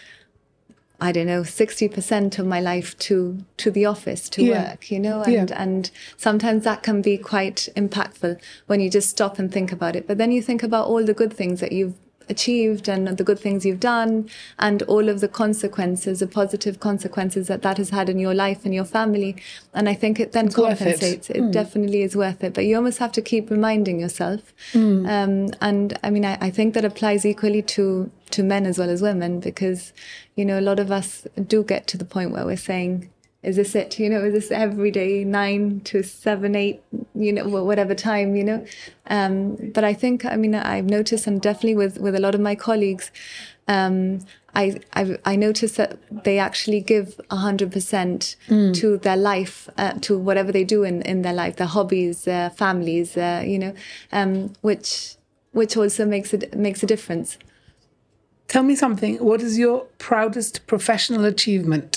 I 1.00 1.12
don't 1.12 1.28
know, 1.28 1.44
sixty 1.44 1.88
percent 1.88 2.40
of 2.40 2.46
my 2.48 2.60
life 2.60 2.98
to 3.00 3.38
to 3.58 3.70
the 3.72 3.86
office 3.86 4.30
to 4.30 4.44
Yeah. 4.44 4.72
work, 4.72 4.90
you 4.90 5.00
know, 5.00 5.22
and 5.22 5.50
Yeah. 5.50 5.62
and 5.64 5.92
sometimes 6.18 6.64
that 6.64 6.82
can 6.82 7.02
be 7.02 7.18
quite 7.18 7.70
impactful 7.76 8.40
when 8.66 8.80
you 8.80 8.90
just 8.90 9.10
stop 9.10 9.38
and 9.38 9.52
think 9.52 9.72
about 9.72 9.96
it. 9.96 10.08
But 10.08 10.18
then 10.18 10.32
you 10.32 10.42
think 10.42 10.64
about 10.64 10.88
all 10.88 11.04
the 11.06 11.14
good 11.14 11.34
things 11.34 11.60
that 11.60 11.72
you've 11.72 11.94
achieved 12.30 12.88
and 12.88 13.08
the 13.18 13.24
good 13.24 13.40
things 13.40 13.66
you've 13.66 13.80
done 13.80 14.30
and 14.60 14.84
all 14.84 15.10
of 15.10 15.20
the 15.20 15.28
consequences, 15.28 16.20
the 16.20 16.28
positive 16.28 16.80
consequences 16.80 17.48
that 17.48 17.62
that 17.62 17.78
has 17.78 17.90
had 17.90 18.10
in 18.10 18.20
your 18.20 18.34
life 18.34 18.66
and 18.66 18.74
your 18.74 18.86
family. 18.86 19.36
And 19.74 19.88
I 19.88 19.94
think 19.94 20.20
it 20.20 20.32
then 20.32 20.48
it. 20.48 20.54
Hmm. 20.54 20.62
compensates. 20.62 21.30
It, 21.30 21.52
definitely 21.52 22.02
is 22.02 22.16
worth 22.16 22.44
it. 22.44 22.54
But 22.54 22.66
you 22.66 22.76
almost 22.76 23.00
have 23.00 23.12
to 23.14 23.22
keep 23.22 23.50
reminding 23.50 24.00
yourself. 24.00 24.54
Hmm. 24.74 25.06
Um, 25.06 25.50
and 25.62 25.98
I 26.04 26.10
mean, 26.10 26.26
I, 26.26 26.38
I 26.42 26.50
think 26.50 26.74
that 26.74 26.86
applies 26.86 27.26
equally 27.26 27.62
to 27.64 28.12
to 28.32 28.44
men 28.44 28.66
as 28.66 28.78
well 28.78 28.90
as 28.90 29.02
women 29.02 29.40
because 29.40 29.94
you 30.36 30.44
know 30.44 30.60
a 30.60 30.62
lot 30.62 30.80
of 30.80 30.92
us 30.92 31.26
do 31.48 31.64
get 31.64 31.88
to 31.88 31.98
the 31.98 32.04
point 32.04 32.32
where 32.32 32.46
we're 32.46 32.58
saying 32.58 33.10
is 33.44 33.56
this 33.56 33.76
it 33.76 34.00
you 34.00 34.10
know 34.10 34.24
is 34.24 34.34
this 34.34 34.52
every 34.52 34.92
day 34.92 35.24
nine 35.24 35.80
to 35.82 36.04
seven 36.04 36.56
eight 36.56 36.82
you 37.16 37.32
know 37.32 37.48
whatever 37.48 37.94
time 37.94 38.36
you 38.36 38.44
know 38.44 38.66
um, 39.10 39.56
but 39.74 39.84
i 39.84 39.94
think 39.94 40.26
i 40.26 40.36
mean 40.36 40.56
i've 40.56 40.90
noticed 40.90 41.28
and 41.28 41.42
definitely 41.42 41.76
with 41.76 41.98
with 42.00 42.16
a 42.16 42.20
lot 42.20 42.36
of 42.36 42.42
my 42.42 42.56
colleagues 42.56 43.12
um, 43.70 44.20
I, 44.56 44.80
I 44.94 45.18
I 45.26 45.36
notice 45.36 45.74
that 45.74 46.00
they 46.24 46.40
actually 46.40 46.80
give 46.80 47.20
hundred 47.30 47.72
percent 47.72 48.38
to 48.74 48.98
their 48.98 49.18
life, 49.18 49.70
uh, 49.78 49.92
to 50.02 50.18
whatever 50.18 50.52
they 50.52 50.64
do 50.64 50.84
in, 50.84 51.02
in 51.02 51.22
their 51.22 51.34
life, 51.34 51.58
their 51.58 51.68
hobbies, 51.68 52.24
their 52.24 52.50
families, 52.50 53.18
uh, 53.18 53.44
you 53.46 53.60
know, 53.60 53.74
um, 54.12 54.54
which 54.62 55.16
which 55.52 55.76
also 55.76 56.06
makes 56.06 56.34
it 56.34 56.56
makes 56.56 56.82
a 56.82 56.86
difference. 56.86 57.38
Tell 58.48 58.64
me 58.64 58.76
something. 58.76 59.18
What 59.18 59.42
is 59.42 59.60
your 59.60 59.86
proudest 59.98 60.66
professional 60.66 61.26
achievement? 61.26 61.97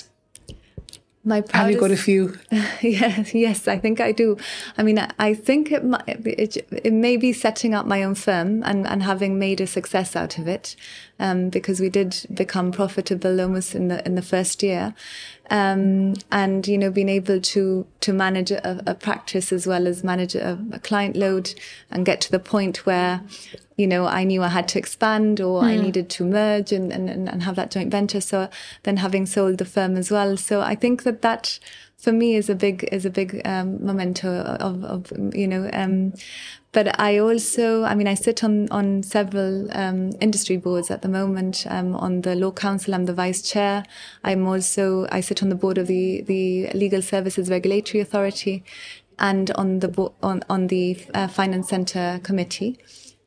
My 1.23 1.43
Have 1.53 1.71
you 1.71 1.79
got 1.79 1.91
a 1.91 1.99
few? 1.99 2.39
yes, 2.81 3.35
yes, 3.35 3.69
I 3.69 3.79
think 3.79 4.01
I 4.01 4.11
do. 4.11 4.39
I 4.79 4.83
mean, 4.83 4.99
I, 4.99 5.11
I 5.19 5.35
think 5.35 5.71
it, 5.71 5.85
might, 5.85 6.03
it 6.09 6.67
it 6.71 6.93
may 6.95 7.19
be 7.19 7.35
setting 7.35 7.75
up 7.75 7.85
my 7.85 8.03
own 8.03 8.15
firm 8.15 8.63
and, 8.65 8.87
and 8.87 9.03
having 9.03 9.39
made 9.39 9.61
a 9.61 9.67
success 9.67 10.17
out 10.17 10.39
of 10.39 10.49
it, 10.49 10.77
um, 11.21 11.51
because 11.51 11.79
we 11.81 11.89
did 11.89 12.27
become 12.35 12.73
profitable 12.73 13.41
almost 13.41 13.75
in 13.75 13.87
the 13.89 14.05
in 14.05 14.17
the 14.17 14.23
first 14.23 14.63
year, 14.63 14.95
um, 15.51 16.15
and 16.33 16.67
you 16.67 16.77
know, 16.77 16.91
being 16.91 17.09
able 17.09 17.41
to 17.41 17.87
to 18.01 18.13
manage 18.13 18.51
a, 18.51 18.83
a 18.91 18.95
practice 18.95 19.53
as 19.53 19.67
well 19.67 19.87
as 19.87 20.03
manage 20.03 20.35
a, 20.35 20.59
a 20.73 20.81
client 20.81 21.15
load 21.15 21.55
and 21.91 22.05
get 22.05 22.21
to 22.23 22.31
the 22.33 22.41
point 22.41 22.87
where 22.87 23.23
you 23.77 23.87
know, 23.87 24.05
I 24.05 24.25
knew 24.25 24.43
I 24.43 24.49
had 24.49 24.69
to 24.69 24.79
expand 24.79 25.41
or 25.41 25.63
I 25.63 25.75
needed 25.79 26.11
to 26.11 26.25
merge 26.25 26.71
and, 26.71 26.93
and, 26.93 27.09
and 27.09 27.43
have 27.43 27.57
that 27.57 27.71
joint 27.71 27.91
venture. 27.91 28.21
So 28.21 28.51
then 28.83 28.99
having 28.99 29.25
sold 29.25 29.57
the 29.57 29.65
firm 29.65 29.97
as 29.97 30.11
well. 30.11 30.37
So 30.37 30.61
I 30.61 30.75
think 30.75 31.05
that 31.05 31.23
that 31.23 31.59
for 31.97 32.13
me 32.13 32.35
is 32.35 32.51
a 32.51 32.55
big, 32.55 32.87
is 32.93 33.07
a 33.07 33.11
big 33.11 33.41
um, 33.47 33.83
memento 33.83 34.43
of, 34.43 34.85
of, 34.85 35.13
you 35.35 35.49
know, 35.49 35.71
um, 35.73 36.13
but 36.73 37.01
I 37.01 37.19
also, 37.19 37.83
I 37.83 37.95
mean, 37.95 38.07
I 38.07 38.15
sit 38.15 38.45
on, 38.45 38.69
on 38.71 39.03
several 39.03 39.69
um, 39.73 40.13
industry 40.21 40.57
boards 40.57 40.91
at 40.91 41.03
the 41.03 41.09
moment. 41.09 41.67
Um, 41.69 41.97
on 41.97 42.21
the 42.21 42.37
Law 42.37 42.53
Council, 42.53 42.95
I'm 42.95 43.07
the 43.07 43.13
vice 43.13 43.43
chair. 43.43 43.85
I'm 44.23 44.47
also, 44.47 45.07
I 45.11 45.21
sit 45.21 45.43
on 45.43 45.49
the 45.49 45.57
board 45.57 45.79
of 45.79 45.89
the, 45.89 46.23
the 46.23 46.71
Legal 46.75 47.03
Services 47.03 47.51
Regulatory 47.51 48.01
Authority 48.01 48.63
and 49.19 49.51
on 49.53 49.81
the, 49.81 49.89
bo- 49.89 50.15
on, 50.23 50.45
on 50.49 50.69
the 50.69 50.97
uh, 51.13 51.27
Finance 51.27 51.69
Centre 51.69 52.21
Committee 52.23 52.79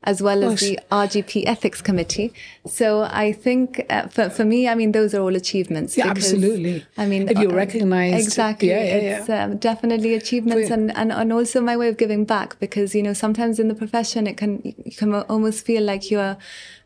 as 0.06 0.22
well 0.22 0.44
as 0.44 0.60
the 0.60 0.80
RGP 0.92 1.46
Ethics 1.46 1.82
Committee. 1.82 2.34
So 2.66 3.04
I 3.04 3.32
think 3.32 3.86
uh, 3.90 4.08
for, 4.08 4.30
for 4.30 4.44
me, 4.44 4.68
I 4.68 4.76
mean, 4.76 4.92
those 4.92 5.14
are 5.14 5.22
all 5.22 5.36
achievements. 5.36 5.98
Yeah, 5.98 6.14
because, 6.14 6.34
absolutely. 6.34 6.86
I 6.98 7.06
mean, 7.06 7.30
If 7.30 7.40
you're 7.40 7.52
uh, 7.52 7.56
recognised, 7.56 8.26
exactly, 8.26 8.70
yeah, 8.70 8.84
yeah, 8.84 9.20
it's 9.20 9.30
Um, 9.30 9.58
definitely 9.58 10.14
achievements, 10.14 10.70
and, 10.70 10.96
and 10.96 11.12
and 11.12 11.32
also 11.32 11.62
my 11.62 11.78
way 11.78 11.88
of 11.90 11.98
giving 11.98 12.26
back 12.26 12.60
because 12.60 12.94
you 12.96 13.04
know 13.04 13.14
sometimes 13.14 13.60
in 13.60 13.68
the 13.68 13.76
profession 13.76 14.28
it 14.28 14.38
can 14.38 14.62
you 14.64 14.96
can 14.96 15.14
almost 15.14 15.66
feel 15.66 15.84
like 15.84 16.12
you're. 16.12 16.38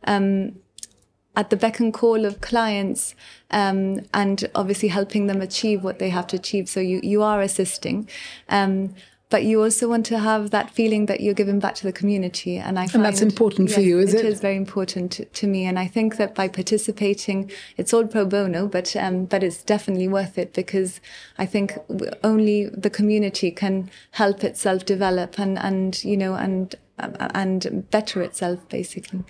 Um, 0.05 0.53
at 1.35 1.51
the 1.51 1.55
beck 1.55 1.79
and 1.79 1.93
call 1.93 2.25
of 2.25 2.41
clients 2.41 3.13
um, 3.51 4.01
and 4.11 4.49
obviously 4.55 4.89
helping 4.89 5.27
them 5.27 5.39
achieve 5.39 5.83
what 5.83 5.99
they 5.99 6.09
have 6.09 6.25
to 6.25 6.35
achieve. 6.35 6.67
So 6.67 6.79
you, 6.79 6.99
you 7.03 7.21
are 7.21 7.41
assisting. 7.41 8.09
Um, 8.49 8.95
but 9.29 9.43
you 9.43 9.61
also 9.61 9.89
want 9.89 10.05
to 10.05 10.19
have 10.19 10.51
that 10.51 10.71
feeling 10.71 11.05
that 11.07 11.19
you're 11.19 11.33
giving 11.33 11.59
back 11.59 11.75
to 11.75 11.83
the 11.83 11.91
community. 11.91 12.57
And 12.57 12.79
I 12.79 12.87
find 12.87 13.03
that's 13.03 13.21
important 13.21 13.71
for 13.71 13.81
you, 13.81 13.99
is 13.99 14.13
it? 14.13 14.23
It 14.23 14.25
is 14.25 14.39
very 14.39 14.55
important 14.55 15.11
to, 15.13 15.25
to 15.25 15.47
me. 15.47 15.65
And 15.65 15.77
I 15.77 15.87
think 15.87 16.15
that 16.15 16.33
by 16.33 16.47
participating, 16.47 17.51
it's 17.75 17.93
all 17.93 18.07
pro 18.07 18.25
bono, 18.25 18.67
but, 18.67 18.95
um, 18.95 19.25
but 19.25 19.43
it's 19.43 19.63
definitely 19.63 20.07
worth 20.07 20.37
it 20.37 20.53
because 20.53 21.01
I 21.37 21.45
think 21.45 21.77
only 22.23 22.67
the 22.67 22.89
community 22.89 23.51
can 23.51 23.89
help 24.11 24.45
itself 24.45 24.85
develop 24.85 25.37
and, 25.37 25.59
and, 25.59 26.01
you 26.05 26.15
know, 26.15 26.35
and, 26.35 26.73
and 26.99 27.89
better 27.91 28.21
itself, 28.21 28.67
basically. 28.69 29.23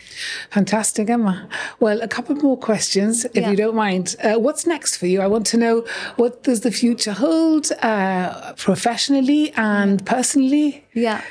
Fantastic, 0.52 1.10
Emma. 1.10 1.48
Well, 1.80 2.02
a 2.02 2.08
couple 2.08 2.36
more 2.36 2.58
questions, 2.58 3.26
if 3.26 3.36
Yeah. 3.36 3.50
you 3.52 3.58
don't 3.58 3.76
mind. 3.76 4.16
Uh, 4.24 4.36
what's 4.36 4.66
next 4.66 4.98
for 4.98 5.08
you? 5.08 5.22
I 5.22 5.28
want 5.28 5.46
to 5.48 5.58
know 5.58 5.86
what 6.16 6.44
does 6.44 6.62
the 6.62 6.72
future 6.72 7.12
hold 7.14 7.72
uh, 7.82 8.54
professionally 8.54 9.52
and 9.56 10.06
personally? 10.06 10.86
Yeah. 10.94 11.22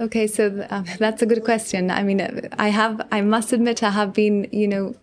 Okay, 0.00 0.28
so 0.28 0.64
um, 0.70 0.84
that's 0.98 1.22
a 1.22 1.26
good 1.26 1.44
question. 1.44 1.90
I 1.90 2.04
mean, 2.04 2.20
I 2.56 2.68
have, 2.68 3.06
I 3.10 3.20
must 3.20 3.52
admit, 3.52 3.82
I 3.82 3.90
have 3.90 4.12
been, 4.12 4.48
you 4.52 4.68
know, 4.68 4.94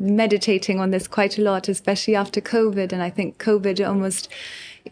meditating 0.00 0.80
on 0.80 0.90
this 0.90 1.06
quite 1.06 1.38
a 1.38 1.42
lot, 1.42 1.68
especially 1.68 2.16
after 2.16 2.40
COVID. 2.40 2.92
And 2.92 3.00
I 3.00 3.10
think 3.10 3.38
COVID 3.38 3.86
almost 3.86 4.28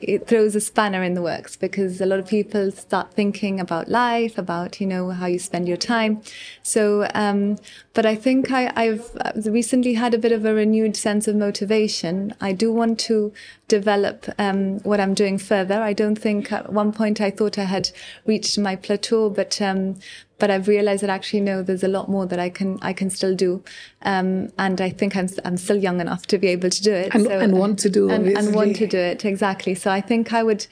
it 0.00 0.26
throws 0.26 0.54
a 0.54 0.60
spanner 0.60 1.02
in 1.02 1.14
the 1.14 1.22
works 1.22 1.56
because 1.56 2.00
a 2.00 2.06
lot 2.06 2.18
of 2.18 2.28
people 2.28 2.70
start 2.70 3.14
thinking 3.14 3.58
about 3.58 3.88
life, 3.88 4.38
about 4.38 4.80
you 4.80 4.86
know 4.86 5.10
how 5.10 5.26
you 5.26 5.38
spend 5.38 5.66
your 5.66 5.76
time. 5.76 6.22
So, 6.62 7.08
um, 7.14 7.56
but 7.94 8.06
I 8.06 8.14
think 8.14 8.52
I, 8.52 8.72
I've 8.76 9.10
recently 9.46 9.94
had 9.94 10.14
a 10.14 10.18
bit 10.18 10.32
of 10.32 10.44
a 10.44 10.54
renewed 10.54 10.96
sense 10.96 11.26
of 11.26 11.36
motivation. 11.36 12.34
I 12.40 12.52
do 12.52 12.72
want 12.72 12.98
to 13.00 13.32
develop 13.68 14.26
um, 14.38 14.78
what 14.80 14.98
I'm 15.00 15.14
doing 15.14 15.38
further. 15.38 15.80
I 15.80 15.92
don't 15.92 16.16
think 16.16 16.50
at 16.50 16.72
one 16.72 16.92
point 16.92 17.20
I 17.20 17.30
thought 17.30 17.58
I 17.58 17.64
had 17.64 17.90
reached 18.26 18.58
my 18.58 18.74
plateau, 18.76 19.30
but 19.30 19.60
um, 19.62 19.96
but 20.38 20.50
I've 20.50 20.68
realized 20.68 21.02
that 21.02 21.10
actually 21.10 21.40
no, 21.40 21.62
there's 21.62 21.82
a 21.82 21.88
lot 21.88 22.08
more 22.08 22.24
that 22.26 22.38
I 22.38 22.48
can 22.48 22.78
I 22.80 22.92
can 22.92 23.10
still 23.10 23.34
do, 23.34 23.62
um, 24.02 24.50
and 24.58 24.80
I 24.80 24.90
think 24.90 25.16
I'm 25.16 25.28
I'm 25.44 25.56
still 25.56 25.76
young 25.76 26.00
enough 26.00 26.26
to 26.28 26.38
be 26.38 26.46
able 26.48 26.70
to 26.70 26.82
do 26.82 26.92
it 26.92 27.14
And- 27.14 27.26
and 27.26 27.58
want 27.58 27.78
to 27.80 27.90
do, 27.90 28.08
and, 28.08 28.26
and 28.38 28.54
want 28.54 28.76
to 28.76 28.86
do 28.86 28.98
it 28.98 29.24
exactly. 29.24 29.74
So 29.74 29.90
I 29.90 30.00
think 30.00 30.32
I 30.32 30.42
would 30.42 30.66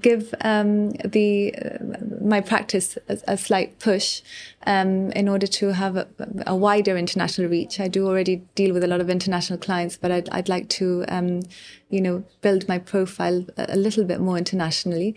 give 0.00 0.34
um, 0.40 0.90
the 1.04 1.54
uh, 1.54 2.24
my 2.24 2.40
practice 2.40 2.96
a, 3.08 3.18
a 3.28 3.36
slight 3.36 3.78
push 3.78 4.22
um, 4.66 5.10
in 5.12 5.28
order 5.28 5.46
to 5.46 5.72
have 5.74 5.96
a, 5.96 6.06
a 6.46 6.56
wider 6.56 6.96
international 6.96 7.48
reach. 7.48 7.78
I 7.80 7.88
do 7.88 8.06
already 8.06 8.36
deal 8.54 8.72
with 8.72 8.84
a 8.84 8.86
lot 8.86 9.00
of 9.00 9.10
international 9.10 9.58
clients, 9.58 9.96
but 9.96 10.10
I'd, 10.10 10.28
I'd 10.30 10.48
like 10.48 10.68
to 10.80 11.04
um, 11.08 11.42
you 11.90 12.00
know 12.00 12.24
build 12.40 12.68
my 12.68 12.78
profile 12.78 13.44
a, 13.58 13.66
a 13.74 13.76
little 13.76 14.04
bit 14.04 14.18
more 14.20 14.38
internationally, 14.38 15.14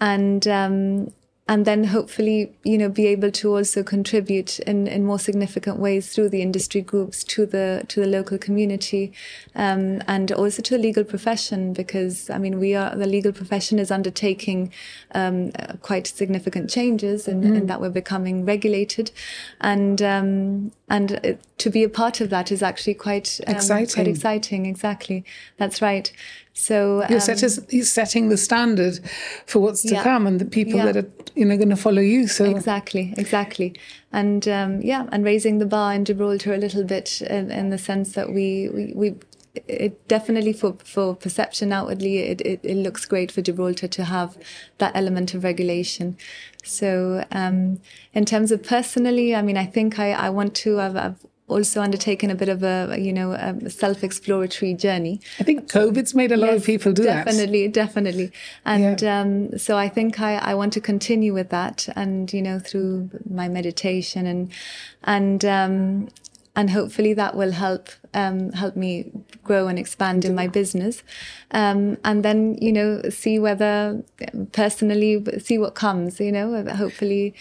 and. 0.00 0.46
Um, 0.48 1.12
and 1.48 1.64
then 1.64 1.84
hopefully 1.84 2.52
you 2.62 2.76
know 2.76 2.88
be 2.88 3.06
able 3.06 3.30
to 3.30 3.56
also 3.56 3.82
contribute 3.82 4.58
in, 4.60 4.86
in 4.86 5.04
more 5.04 5.18
significant 5.18 5.78
ways 5.78 6.12
through 6.14 6.28
the 6.28 6.42
industry 6.42 6.82
groups 6.82 7.24
to 7.24 7.46
the 7.46 7.84
to 7.88 8.00
the 8.00 8.06
local 8.06 8.38
community 8.38 9.12
um, 9.54 10.02
and 10.06 10.30
also 10.30 10.62
to 10.62 10.76
the 10.76 10.82
legal 10.82 11.04
profession 11.04 11.72
because 11.72 12.28
I 12.30 12.38
mean 12.38 12.58
we 12.58 12.74
are 12.74 12.94
the 12.94 13.06
legal 13.06 13.32
profession 13.32 13.78
is 13.78 13.90
undertaking 13.90 14.72
um, 15.14 15.50
uh, 15.58 15.74
quite 15.80 16.06
significant 16.06 16.70
changes 16.70 17.26
in, 17.26 17.42
in 17.56 17.66
that 17.66 17.80
we're 17.80 17.90
becoming 17.90 18.44
regulated. 18.44 19.10
And 19.60 20.02
um, 20.02 20.72
and 20.88 21.38
to 21.58 21.70
be 21.70 21.82
a 21.84 21.88
part 21.88 22.20
of 22.20 22.30
that 22.30 22.52
is 22.52 22.62
actually 22.62 22.94
quite 22.94 23.40
um, 23.46 23.56
Exciting. 23.56 23.94
quite 23.94 24.08
exciting 24.08 24.66
exactly. 24.66 25.24
That's 25.56 25.82
right 25.82 26.12
so 26.58 27.04
You're, 27.08 27.18
um, 27.18 27.20
set 27.20 27.42
as, 27.44 27.64
you're 27.70 27.84
setting 27.84 28.28
the 28.30 28.36
standard 28.36 28.98
for 29.46 29.60
what's 29.60 29.82
to 29.82 29.94
Yeah. 29.94 30.02
come 30.02 30.26
and 30.26 30.40
the 30.40 30.44
people 30.44 30.74
Yeah. 30.78 30.86
that 30.86 30.96
are 30.96 31.08
you 31.36 31.44
know 31.44 31.56
going 31.56 31.70
to 31.70 31.76
follow 31.76 32.02
you. 32.02 32.26
So 32.26 32.44
Exactly, 32.44 33.14
exactly, 33.16 33.74
and 34.12 34.42
um, 34.48 34.80
yeah, 34.82 35.06
and 35.12 35.24
raising 35.24 35.58
the 35.58 35.66
bar 35.66 35.94
in 35.94 36.04
Gibraltar 36.04 36.52
a 36.54 36.58
little 36.58 36.84
bit 36.84 37.22
in, 37.22 37.50
in 37.50 37.70
the 37.70 37.78
sense 37.78 38.12
that 38.12 38.28
we 38.32 38.68
we. 38.76 38.92
we 38.94 39.14
it 39.66 40.06
definitely 40.08 40.52
for 40.52 40.76
for 40.84 41.16
perception 41.16 41.72
outwardly 41.72 42.18
it, 42.18 42.40
it, 42.42 42.60
it 42.62 42.76
looks 42.76 43.04
great 43.06 43.32
for 43.32 43.42
Gibraltar 43.42 43.88
to 43.88 44.04
have 44.04 44.36
that 44.76 44.92
element 44.94 45.34
of 45.34 45.42
regulation 45.42 46.16
so 46.62 47.24
um, 47.32 47.80
in 48.12 48.24
terms 48.24 48.52
of 48.52 48.62
personally 48.62 49.34
I 49.34 49.42
mean 49.42 49.56
I 49.56 49.66
think 49.66 49.98
I, 49.98 50.12
I 50.12 50.28
want 50.30 50.54
to 50.62 50.78
I've, 50.78 50.96
I've 50.96 51.20
also 51.48 51.80
undertaken 51.80 52.30
a 52.30 52.34
bit 52.34 52.48
of 52.48 52.62
a 52.62 52.96
you 52.98 53.12
know 53.12 53.32
a 53.32 53.70
self-exploratory 53.70 54.74
journey 54.74 55.20
I 55.40 55.44
think 55.44 55.70
COVID's 55.70 56.14
made 56.14 56.32
a 56.32 56.36
lot 56.36 56.54
of 56.54 56.64
people 56.64 56.92
do 56.92 57.02
that. 57.04 57.24
definitely, 57.26 57.68
definitely. 57.68 58.30
And 58.64 59.02
Yeah. 59.02 59.20
um, 59.20 59.58
so 59.58 59.76
I 59.76 59.88
think 59.88 60.20
I, 60.20 60.36
I 60.36 60.54
want 60.54 60.72
to 60.74 60.80
continue 60.80 61.32
with 61.34 61.48
that, 61.50 61.88
and 61.96 62.32
you 62.32 62.42
know, 62.42 62.58
through 62.58 63.10
my 63.28 63.48
meditation 63.48 64.26
and 64.26 64.50
and 65.04 65.44
um, 65.44 66.08
and 66.56 66.70
hopefully 66.70 67.14
that 67.14 67.34
will 67.36 67.52
help 67.52 67.88
um, 68.14 68.52
help 68.52 68.74
me 68.76 69.10
grow 69.44 69.68
and 69.68 69.78
expand 69.78 70.24
in 70.24 70.34
my 70.34 70.46
business, 70.48 71.02
um, 71.52 71.96
and 72.04 72.24
then 72.24 72.56
you 72.60 72.72
know 72.72 73.02
see 73.10 73.38
whether 73.38 74.02
personally 74.52 75.24
see 75.38 75.58
what 75.58 75.74
comes. 75.74 76.20
You 76.20 76.32
know, 76.32 76.64
hopefully. 76.74 77.34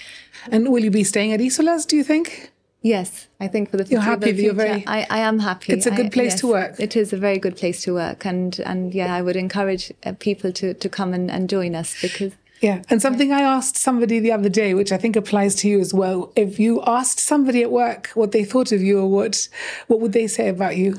And 0.51 0.69
will 0.69 0.83
you 0.83 0.91
be 0.91 1.03
staying 1.03 1.33
at 1.33 1.39
Isolas? 1.39 1.85
Do 1.87 1.95
you 1.95 2.03
think? 2.03 2.51
Yes, 2.81 3.27
I 3.39 3.47
think 3.47 3.71
for 3.71 3.77
the 3.77 3.85
You're 3.85 4.01
happy, 4.01 4.27
foreseeable 4.31 4.43
you're 4.43 4.53
future, 4.53 4.85
very- 4.85 4.87
I, 4.87 5.07
I 5.09 5.19
am 5.19 5.39
happy. 5.39 5.73
It's 5.73 5.85
a 5.87 5.91
good 5.91 6.05
I- 6.07 6.09
place 6.09 6.35
to 6.41 6.47
work. 6.47 6.79
It 6.79 6.95
is 6.95 7.11
a 7.11 7.17
very 7.17 7.39
good 7.39 7.57
place 7.57 7.81
to 7.83 7.93
work, 7.93 8.25
and 8.25 8.59
and 8.65 8.93
yeah, 8.93 9.13
I 9.13 9.21
would 9.21 9.35
encourage 9.35 9.91
uh, 10.05 10.13
people 10.19 10.51
to 10.53 10.73
to 10.73 10.89
come 10.89 11.13
and, 11.13 11.29
and 11.31 11.49
join 11.49 11.75
us 11.75 11.95
because 12.01 12.33
Yeah. 12.61 12.81
And 12.89 13.01
something 13.01 13.31
I 13.31 13.41
asked 13.41 13.77
somebody 13.77 14.19
the 14.19 14.31
other 14.31 14.49
day, 14.49 14.73
which 14.73 14.91
I 14.91 14.97
think 14.97 15.15
applies 15.15 15.53
to 15.55 15.67
you 15.67 15.79
as 15.79 15.93
well. 15.93 16.31
If 16.35 16.59
you 16.59 16.81
asked 16.85 17.19
somebody 17.19 17.61
at 17.63 17.71
work 17.71 18.09
what 18.15 18.31
they 18.31 18.43
thought 18.45 18.71
of 18.71 18.81
you 18.81 18.99
or 18.99 19.07
what 19.07 19.49
what 19.87 19.99
would 20.01 20.13
they 20.13 20.27
say 20.27 20.47
about 20.49 20.75
you? 20.77 20.95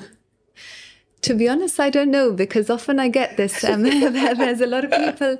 To 1.22 1.34
be 1.34 1.48
honest, 1.48 1.80
I 1.80 1.90
don't 1.90 2.12
know 2.12 2.32
because 2.32 2.70
often 2.70 3.00
I 3.00 3.08
get 3.08 3.36
this. 3.36 3.64
Um, 3.64 3.82
there's 3.82 4.60
a 4.60 4.66
lot 4.66 4.84
of 4.84 4.92
people. 4.92 5.36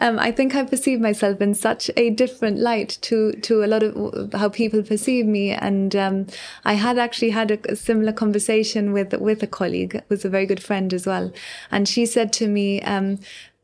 Um, 0.00 0.18
I 0.18 0.30
think 0.30 0.54
I 0.54 0.64
perceive 0.64 1.00
myself 1.00 1.40
in 1.40 1.54
such 1.54 1.90
a 1.96 2.10
different 2.10 2.58
light 2.58 2.98
to 3.02 3.32
to 3.32 3.64
a 3.64 3.66
lot 3.66 3.82
of 3.82 4.32
how 4.34 4.50
people 4.50 4.82
perceive 4.82 5.26
me. 5.26 5.50
And 5.50 5.96
um, 5.96 6.26
I 6.64 6.74
had 6.74 6.98
actually 6.98 7.30
had 7.30 7.50
a, 7.50 7.72
a 7.72 7.76
similar 7.76 8.12
conversation 8.12 8.92
with 8.92 9.14
with 9.14 9.42
a 9.42 9.46
colleague, 9.46 9.94
who 9.94 10.02
was 10.10 10.24
a 10.24 10.28
very 10.28 10.44
good 10.46 10.62
friend 10.62 10.92
as 10.92 11.06
well, 11.06 11.32
and 11.70 11.88
she 11.88 12.06
said 12.06 12.32
to 12.34 12.48
me. 12.48 12.80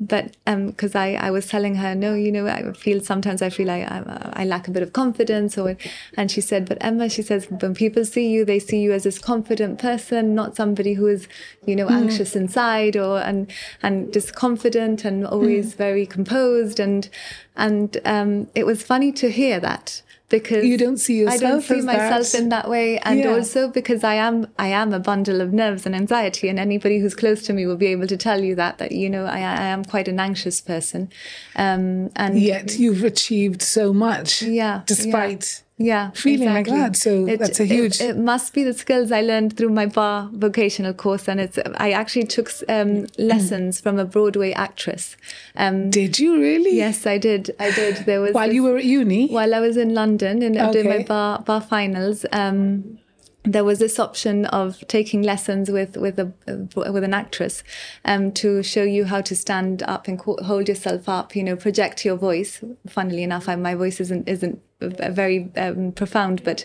Um, 0.01 0.07
but 0.07 0.37
because 0.45 0.95
I, 0.95 1.15
I 1.15 1.31
was 1.31 1.47
telling 1.49 1.75
her 1.77 1.95
no 1.95 2.15
you 2.15 2.31
know 2.31 2.47
I 2.47 2.73
feel 2.73 3.01
sometimes 3.01 3.43
I 3.43 3.51
feel 3.51 3.67
like 3.67 3.91
I, 3.91 4.33
I 4.35 4.45
lack 4.45 4.69
a 4.69 4.71
bit 4.71 4.83
of 4.83 4.93
confidence 4.93 5.59
or 5.59 5.77
and 6.17 6.31
she 6.31 6.41
said 6.41 6.69
but 6.69 6.79
Emma 6.81 7.09
she 7.09 7.23
says 7.23 7.49
when 7.51 7.75
people 7.75 8.05
see 8.05 8.29
you 8.29 8.45
they 8.45 8.61
see 8.61 8.81
you 8.81 8.93
as 8.93 9.03
this 9.03 9.19
confident 9.19 9.79
person 9.81 10.35
not 10.35 10.55
somebody 10.55 10.95
who 10.95 11.09
is 11.09 11.27
you 11.67 11.75
know 11.75 11.89
anxious 11.89 12.37
inside 12.37 12.97
or 12.97 13.19
and 13.21 13.51
and 13.83 14.13
just 14.13 14.35
confident 14.35 15.05
and 15.05 15.27
always 15.27 15.75
very 15.75 16.07
composed. 16.07 16.81
And 16.81 17.09
and 17.57 17.97
um, 18.05 18.49
it 18.55 18.65
was 18.67 18.83
funny 18.83 19.13
to 19.13 19.31
hear 19.31 19.61
that 19.61 20.03
because 20.29 20.64
You 20.64 20.77
don't 20.77 20.99
see 20.99 21.19
yourself. 21.21 21.43
I 21.43 21.47
don't 21.49 21.62
see 21.62 21.81
myself 21.81 22.33
that. 22.33 22.38
in 22.41 22.49
that 22.51 22.69
way 22.69 22.99
and 22.99 23.19
Yeah. 23.21 23.31
also 23.35 23.69
because 23.69 24.05
I 24.05 24.14
am 24.14 24.47
I 24.59 24.69
am 24.69 24.93
a 24.93 24.99
bundle 25.01 25.41
of 25.41 25.53
nerves 25.53 25.87
and 25.87 25.95
anxiety 25.95 26.49
and 26.49 26.59
anybody 26.59 26.99
who's 26.99 27.14
close 27.14 27.43
to 27.45 27.53
me 27.53 27.67
will 27.67 27.77
be 27.77 27.87
able 27.87 28.07
to 28.09 28.17
tell 28.17 28.43
you 28.45 28.55
that 28.57 28.79
that 28.79 28.93
you 28.93 29.09
know 29.09 29.25
I, 29.25 29.38
I 29.38 29.67
am 29.75 29.85
quite 29.85 30.09
an 30.09 30.21
anxious 30.21 30.61
person 30.61 31.11
um 31.57 32.11
and 32.17 32.38
Yet 32.38 32.79
you've 32.79 33.05
achieved 33.05 33.62
so 33.62 33.93
much. 33.93 34.43
Yeah, 34.43 34.83
Despite 34.87 35.62
yeah 35.62 35.67
feeling 35.79 36.49
like 36.49 36.67
exactly. 36.67 36.73
that. 36.79 36.97
So 36.97 37.27
that's 37.37 37.61
a 37.61 37.64
huge- 37.64 38.01
it, 38.01 38.17
must 38.17 38.53
be 38.53 38.64
the 38.64 38.73
skills 38.75 39.12
i 39.12 39.21
learned 39.21 39.57
through 39.57 39.71
my 39.71 39.87
bar 39.87 40.29
vocational 40.33 40.93
course 40.93 41.29
and 41.29 41.41
it's 41.41 41.59
i 41.77 41.93
actually 41.93 42.27
took 42.27 42.51
um, 42.69 43.07
lessons 43.17 43.81
from 43.81 43.99
a 43.99 44.05
broadway 44.05 44.51
actress 44.53 45.17
um, 45.57 45.91
Did 45.91 46.19
you 46.19 46.41
really? 46.41 46.75
yes 46.77 47.07
i 47.07 47.17
did 47.19 47.55
i 47.61 47.71
did 47.71 47.97
there 48.07 48.21
was 48.21 48.33
While 48.33 48.49
this- 48.49 48.55
you 48.57 48.62
were 48.64 48.77
at 48.79 48.85
uni? 48.85 49.29
while 49.29 49.55
I 49.55 49.61
was 49.61 49.77
in 49.77 49.95
London 49.95 50.43
and 50.43 50.73
doing 50.73 50.88
my 50.88 51.03
bar 51.05 51.41
bar 51.41 51.61
finals, 51.61 52.25
um, 52.33 52.99
there 53.45 53.64
was 53.64 53.79
this 53.79 53.99
option 53.99 54.45
of 54.47 54.85
taking 54.88 55.23
lessons 55.23 55.71
with 55.71 55.97
with 55.97 56.19
a 56.19 56.33
with 56.77 57.05
an 57.05 57.14
actress 57.14 57.62
um, 58.05 58.33
to 58.33 58.62
show 58.62 58.83
you 58.83 59.05
how 59.07 59.21
to 59.23 59.35
stand 59.35 59.83
up 59.85 60.07
and 60.09 60.19
co- 60.19 60.37
hold 60.45 60.69
yourself 60.69 61.09
up. 61.09 61.35
You 61.37 61.45
know, 61.45 61.57
project 61.57 62.05
your 62.05 62.17
voice. 62.17 62.62
Funnily 62.88 63.23
enough, 63.23 63.49
I, 63.49 63.55
my 63.57 63.75
voice 63.75 64.01
isn't 64.01 64.29
isn't 64.29 64.61
very 64.81 65.51
um, 65.57 65.93
profound, 65.93 66.45
but 66.45 66.64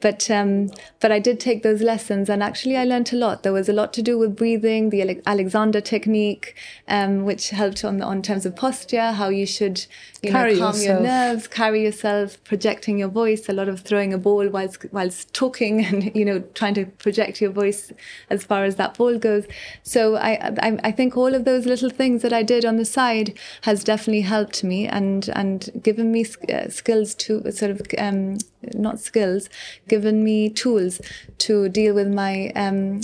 but 0.00 0.28
um, 0.30 0.70
but 1.00 1.12
I 1.12 1.20
did 1.20 1.38
take 1.38 1.62
those 1.62 1.80
lessons, 1.80 2.28
and 2.28 2.42
actually 2.42 2.76
I 2.76 2.84
learned 2.84 3.12
a 3.12 3.16
lot. 3.16 3.44
There 3.44 3.52
was 3.52 3.68
a 3.68 3.72
lot 3.72 3.92
to 3.94 4.02
do 4.02 4.18
with 4.18 4.34
breathing, 4.34 4.90
the 4.90 5.00
Ale- 5.02 5.22
Alexander 5.26 5.80
technique, 5.80 6.56
um, 6.88 7.24
which 7.24 7.50
helped 7.50 7.84
on 7.84 8.02
on 8.02 8.20
terms 8.20 8.46
of 8.46 8.56
posture, 8.56 9.12
how 9.12 9.28
you 9.28 9.46
should 9.46 9.86
you 10.22 10.30
Carry 10.30 10.54
know 10.54 10.72
calm 10.72 10.80
your 10.80 11.00
nerves, 11.00 11.46
carry 11.46 11.84
yourself, 11.84 12.42
projecting 12.42 12.98
your 12.98 13.08
voice. 13.08 13.48
A 13.48 13.52
lot 13.52 13.68
of 13.68 13.80
throwing 13.80 14.12
a 14.12 14.18
ball 14.18 14.48
whilst 14.48 14.84
whilst 14.90 15.32
talking, 15.32 15.84
and 15.84 16.14
you 16.16 16.24
know 16.24 16.40
trying 16.54 16.74
to 16.74 16.86
project 16.86 17.40
your 17.40 17.52
voice 17.52 17.92
as 18.28 18.42
far 18.42 18.64
as 18.64 18.74
that 18.76 18.98
ball 18.98 19.18
goes. 19.18 19.46
So 19.84 20.16
I 20.16 20.32
I, 20.60 20.78
I 20.82 20.90
think 20.90 21.16
all 21.16 21.32
of 21.32 21.44
those 21.44 21.64
little 21.64 21.90
things 21.90 22.22
that 22.22 22.32
I 22.32 22.42
did 22.42 22.64
on 22.64 22.76
the 22.76 22.84
side 22.84 23.38
has 23.62 23.84
definitely 23.84 24.22
helped 24.22 24.64
me 24.64 24.88
and 24.88 25.28
and 25.34 25.70
given 25.80 26.10
me 26.10 26.24
sk- 26.24 26.50
uh, 26.50 26.68
skills 26.68 27.14
to 27.14 27.51
sort 27.56 27.70
of 27.70 27.82
um, 27.98 28.38
not 28.74 29.00
skills, 29.00 29.48
given 29.88 30.22
me 30.24 30.48
tools 30.50 31.00
to 31.38 31.68
deal 31.68 31.94
with 31.94 32.08
my 32.08 32.50
um, 32.56 33.00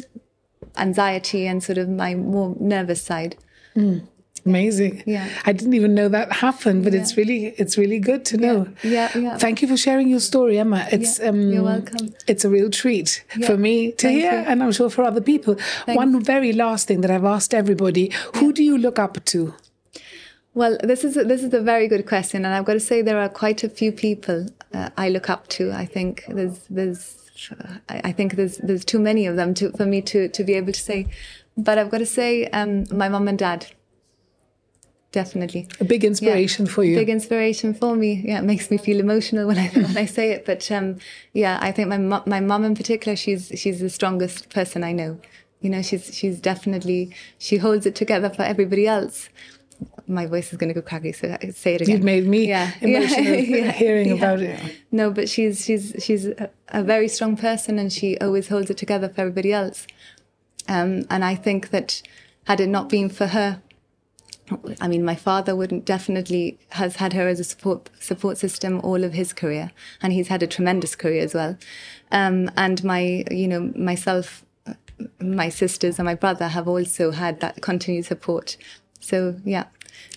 anxiety 0.76 1.46
and 1.46 1.62
sort 1.62 1.78
of 1.78 1.88
my 1.88 2.14
more 2.14 2.56
nervous 2.60 3.02
side. 3.02 3.36
Amazing. 4.46 5.02
Yeah. 5.04 5.28
I 5.44 5.52
didn't 5.52 5.74
even 5.74 5.94
know 5.94 6.08
that 6.08 6.32
happened, 6.32 6.84
but 6.84 6.92
Yeah. 6.92 7.00
it's 7.00 7.16
really 7.16 7.46
it's 7.58 7.76
really 7.76 7.98
good 7.98 8.24
to 8.26 8.36
know. 8.38 8.68
Yeah, 8.82 9.10
yeah. 9.18 9.36
Thank 9.36 9.60
you 9.62 9.68
for 9.68 9.76
sharing 9.76 10.08
your 10.08 10.20
story, 10.20 10.58
Emma. 10.58 10.86
It's 10.90 11.18
Yeah, 11.18 11.28
um 11.28 11.52
you're 11.52 11.64
welcome. 11.64 12.14
It's 12.26 12.44
a 12.44 12.48
real 12.48 12.70
treat 12.70 13.24
for 13.46 13.56
me 13.58 13.92
to 13.92 14.06
thank 14.06 14.20
hear 14.20 14.32
you. 14.32 14.46
and 14.48 14.62
I'm 14.62 14.72
sure 14.72 14.90
for 14.90 15.02
other 15.02 15.20
people. 15.20 15.56
One 15.86 16.22
very 16.22 16.52
last 16.52 16.88
thing 16.88 17.02
that 17.02 17.10
I've 17.10 17.24
asked 17.36 17.52
everybody, 17.52 18.10
who 18.36 18.52
do 18.52 18.62
you 18.62 18.78
look 18.78 18.98
up 18.98 19.22
to? 19.26 19.54
Well, 20.54 20.76
this 20.82 21.04
is 21.04 21.16
a, 21.16 21.24
this 21.24 21.42
is 21.42 21.52
a 21.54 21.60
very 21.60 21.88
good 21.88 22.06
question, 22.06 22.44
and 22.44 22.54
I've 22.54 22.64
got 22.64 22.72
to 22.72 22.80
say 22.80 23.02
there 23.02 23.20
are 23.20 23.28
quite 23.28 23.62
a 23.62 23.68
few 23.68 23.92
people 23.92 24.48
uh, 24.72 24.90
I 24.96 25.08
look 25.08 25.30
up 25.30 25.48
to. 25.48 25.72
I 25.72 25.86
think 25.86 26.24
there's 26.28 26.60
there's 26.68 27.16
I 27.88 28.00
I 28.04 28.12
think 28.12 28.34
there's 28.34 28.58
there's 28.58 28.84
too 28.84 28.98
many 28.98 29.26
of 29.26 29.36
them 29.36 29.54
to 29.54 29.70
for 29.72 29.86
me 29.86 30.02
to 30.02 30.28
to 30.28 30.44
be 30.44 30.54
able 30.54 30.72
to 30.72 30.80
say, 30.80 31.06
but 31.56 31.78
I've 31.78 31.90
got 31.90 31.98
to 31.98 32.06
say 32.06 32.46
um, 32.48 32.86
my 32.90 33.08
mum 33.08 33.28
and 33.28 33.38
dad. 33.38 33.66
Definitely. 35.10 35.68
A 35.80 35.84
big 35.84 36.04
inspiration 36.04 36.66
for 36.66 36.84
you. 36.84 36.94
Big 36.94 37.08
inspiration 37.08 37.72
for 37.72 37.96
me. 37.96 38.22
Yeah, 38.26 38.40
it 38.40 38.44
makes 38.44 38.70
me 38.70 38.76
feel 38.76 39.00
emotional 39.00 39.46
when 39.46 39.58
I 39.58 39.68
when 39.74 39.96
I 39.96 40.04
say 40.04 40.32
it. 40.32 40.44
But 40.44 40.70
um, 40.70 40.98
yeah, 41.32 41.58
I 41.62 41.72
think 41.72 41.88
my 41.88 41.98
mu- 41.98 42.26
my 42.26 42.40
mum 42.40 42.64
in 42.64 42.74
particular, 42.74 43.16
she's 43.16 43.50
she's 43.54 43.80
the 43.80 43.90
strongest 43.90 44.50
person 44.50 44.84
I 44.84 44.92
know. 44.92 45.18
You 45.60 45.70
know, 45.70 45.82
she's 45.82 46.14
she's 46.14 46.40
definitely 46.40 47.14
she 47.38 47.56
holds 47.56 47.86
it 47.86 47.94
together 47.94 48.28
for 48.28 48.42
everybody 48.42 48.86
else. 48.86 49.30
My 50.06 50.26
voice 50.26 50.52
is 50.52 50.58
going 50.58 50.68
to 50.68 50.74
go 50.74 50.82
cracky, 50.82 51.12
so 51.12 51.36
I 51.40 51.50
say 51.50 51.74
it 51.74 51.82
again. 51.82 51.96
You've 51.96 52.04
made 52.04 52.26
me 52.26 52.48
yeah. 52.48 52.72
emotional 52.80 53.34
Yeah, 53.34 53.72
hearing 53.84 54.08
yeah. 54.08 54.14
about 54.14 54.40
it. 54.40 54.60
No, 54.90 55.10
but 55.10 55.28
she's 55.28 55.64
she's 55.64 55.94
she's 55.98 56.26
a, 56.26 56.50
a 56.68 56.82
very 56.82 57.08
strong 57.08 57.36
person, 57.36 57.78
and 57.78 57.92
she 57.92 58.16
always 58.18 58.48
holds 58.48 58.70
it 58.70 58.78
together 58.78 59.08
for 59.08 59.20
everybody 59.20 59.52
else. 59.52 59.86
Um, 60.66 61.04
and 61.10 61.24
I 61.24 61.34
think 61.34 61.70
that 61.70 62.02
had 62.44 62.60
it 62.60 62.68
not 62.68 62.88
been 62.88 63.08
for 63.08 63.28
her, 63.28 63.62
I 64.80 64.88
mean, 64.88 65.04
my 65.04 65.14
father 65.14 65.54
wouldn't 65.54 65.84
definitely 65.84 66.58
has 66.70 66.96
had 66.96 67.12
her 67.12 67.28
as 67.28 67.40
a 67.40 67.44
support 67.44 67.90
support 68.00 68.38
system 68.38 68.80
all 68.82 69.04
of 69.04 69.12
his 69.12 69.32
career, 69.32 69.70
and 70.02 70.12
he's 70.12 70.28
had 70.28 70.42
a 70.42 70.46
tremendous 70.46 70.94
career 70.96 71.22
as 71.22 71.34
well. 71.34 71.56
Um, 72.10 72.50
and 72.56 72.82
my, 72.84 73.24
you 73.30 73.48
know, 73.48 73.72
myself, 73.76 74.44
my 75.20 75.48
sisters, 75.48 75.98
and 75.98 76.06
my 76.06 76.14
brother 76.14 76.48
have 76.48 76.68
also 76.68 77.10
had 77.10 77.40
that 77.40 77.60
continued 77.60 78.06
support. 78.06 78.56
So 79.00 79.36
yeah, 79.44 79.64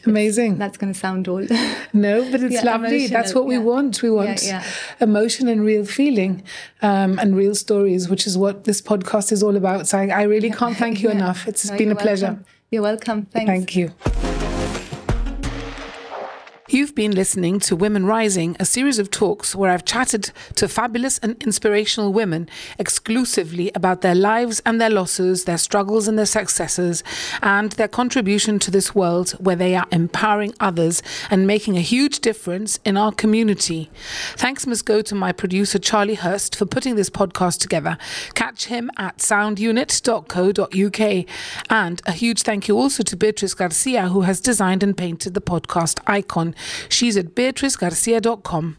Amazing. 0.05 0.57
that's 0.57 0.77
going 0.77 0.91
to 0.93 0.99
sound 0.99 1.27
old. 1.27 1.49
No, 1.93 2.29
but 2.31 2.41
it's 2.41 2.53
Yeah, 2.55 2.63
lovely. 2.63 3.07
That's 3.07 3.35
what 3.35 3.45
we 3.45 3.55
yeah. 3.55 3.61
want. 3.61 4.01
We 4.01 4.09
want 4.09 4.43
yeah. 4.43 4.63
emotion 5.01 5.47
and 5.49 5.61
real 5.63 5.83
feeling 5.85 6.43
um, 6.81 7.19
and 7.19 7.35
real 7.35 7.53
stories, 7.55 8.07
which 8.09 8.25
is 8.25 8.37
what 8.37 8.63
this 8.63 8.81
podcast 8.81 9.31
is 9.31 9.43
all 9.43 9.55
about. 9.57 9.87
So 9.89 9.97
I, 9.97 10.07
I 10.07 10.21
really 10.23 10.51
can't 10.51 10.77
thank 10.77 11.01
you 11.03 11.09
enough. 11.09 11.47
It's 11.47 11.69
No, 11.69 11.77
been 11.77 11.91
a 11.91 11.95
pleasure. 11.95 12.27
welcome. 12.27 12.45
You're 12.71 12.81
welcome. 12.83 13.25
Thanks. 13.25 13.49
Thank 13.49 13.75
you. 13.75 13.91
You've 16.71 16.95
been 16.95 17.11
listening 17.11 17.59
to 17.61 17.75
Women 17.75 18.05
Rising, 18.05 18.55
a 18.57 18.63
series 18.63 18.97
of 18.97 19.11
talks 19.11 19.53
where 19.53 19.69
I've 19.69 19.83
chatted 19.83 20.31
to 20.55 20.69
fabulous 20.69 21.17
and 21.17 21.35
inspirational 21.43 22.13
women 22.13 22.47
exclusively 22.79 23.73
about 23.75 23.99
their 23.99 24.15
lives 24.15 24.61
and 24.65 24.79
their 24.79 24.89
losses, 24.89 25.43
their 25.43 25.57
struggles 25.57 26.07
and 26.07 26.17
their 26.17 26.25
successes, 26.25 27.03
and 27.41 27.73
their 27.73 27.89
contribution 27.89 28.57
to 28.59 28.71
this 28.71 28.95
world 28.95 29.31
where 29.31 29.57
they 29.57 29.75
are 29.75 29.85
empowering 29.91 30.53
others 30.61 31.03
and 31.29 31.45
making 31.45 31.75
a 31.75 31.81
huge 31.81 32.21
difference 32.21 32.79
in 32.85 32.95
our 32.95 33.11
community. 33.11 33.91
Thanks 34.37 34.65
must 34.65 34.85
go 34.85 35.01
to 35.01 35.13
my 35.13 35.33
producer 35.33 35.77
Charlie 35.77 36.15
Hurst 36.15 36.55
for 36.55 36.65
putting 36.65 36.95
this 36.95 37.09
podcast 37.09 37.59
together. 37.59 37.97
Catch 38.33 38.67
him 38.67 38.89
at 38.95 39.17
soundunit.co.uk. 39.17 41.25
And 41.69 42.01
a 42.05 42.11
huge 42.13 42.43
thank 42.43 42.69
you 42.69 42.77
also 42.77 43.03
to 43.03 43.17
Beatrice 43.17 43.55
Garcia, 43.55 44.07
who 44.07 44.21
has 44.21 44.39
designed 44.39 44.83
and 44.83 44.95
painted 44.95 45.33
the 45.33 45.41
podcast 45.41 45.99
icon. 46.07 46.55
She's 46.89 47.17
at 47.17 47.35
beatricegarcia.com. 47.35 48.77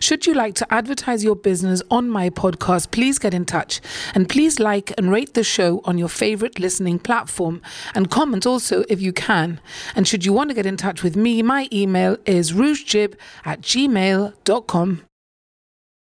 Should 0.00 0.26
you 0.26 0.34
like 0.34 0.54
to 0.54 0.72
advertise 0.72 1.24
your 1.24 1.36
business 1.36 1.82
on 1.90 2.08
my 2.08 2.30
podcast, 2.30 2.90
please 2.90 3.18
get 3.18 3.34
in 3.34 3.44
touch 3.44 3.80
and 4.14 4.28
please 4.28 4.58
like 4.58 4.92
and 4.96 5.10
rate 5.10 5.34
the 5.34 5.44
show 5.44 5.80
on 5.84 5.98
your 5.98 6.08
favorite 6.08 6.58
listening 6.58 6.98
platform 6.98 7.60
and 7.94 8.10
comment 8.10 8.46
also 8.46 8.84
if 8.88 9.00
you 9.00 9.12
can. 9.12 9.60
And 9.94 10.06
should 10.06 10.24
you 10.24 10.32
want 10.32 10.50
to 10.50 10.54
get 10.54 10.66
in 10.66 10.76
touch 10.76 11.02
with 11.02 11.16
me, 11.16 11.42
my 11.42 11.68
email 11.72 12.16
is 12.24 12.52
rougejib 12.52 13.14
at 13.44 13.60
gmail.com. 13.60 15.07